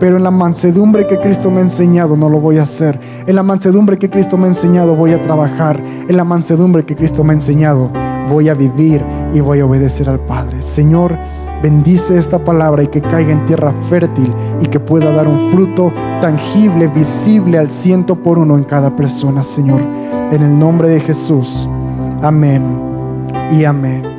pero 0.00 0.16
en 0.16 0.24
la 0.24 0.30
mansedumbre 0.30 1.06
que 1.06 1.18
Cristo 1.18 1.50
me 1.50 1.58
ha 1.58 1.64
enseñado 1.64 2.16
no 2.16 2.28
lo 2.28 2.40
voy 2.40 2.58
a 2.58 2.62
hacer. 2.62 2.98
En 3.26 3.36
la 3.36 3.42
mansedumbre 3.42 3.98
que 3.98 4.10
Cristo 4.10 4.36
me 4.36 4.44
ha 4.44 4.48
enseñado 4.48 4.96
voy 4.96 5.12
a 5.12 5.22
trabajar. 5.22 5.80
En 6.08 6.16
la 6.16 6.24
mansedumbre 6.24 6.84
que 6.84 6.96
Cristo 6.96 7.22
me 7.22 7.32
ha 7.32 7.34
enseñado 7.34 7.90
voy 8.28 8.48
a 8.48 8.54
vivir 8.54 9.04
y 9.32 9.40
voy 9.40 9.60
a 9.60 9.66
obedecer 9.66 10.08
al 10.08 10.20
Padre. 10.20 10.62
Señor, 10.62 11.16
bendice 11.66 12.16
esta 12.16 12.38
palabra 12.38 12.84
y 12.84 12.86
que 12.86 13.00
caiga 13.00 13.32
en 13.32 13.44
tierra 13.44 13.74
fértil 13.90 14.32
y 14.60 14.66
que 14.66 14.78
pueda 14.78 15.10
dar 15.12 15.26
un 15.26 15.50
fruto 15.50 15.92
tangible, 16.20 16.86
visible 16.86 17.58
al 17.58 17.72
ciento 17.72 18.14
por 18.14 18.38
uno 18.38 18.56
en 18.56 18.62
cada 18.62 18.94
persona, 18.94 19.42
Señor. 19.42 19.80
En 20.30 20.42
el 20.42 20.56
nombre 20.56 20.88
de 20.88 21.00
Jesús. 21.00 21.68
Amén 22.22 22.62
y 23.50 23.64
amén. 23.64 24.15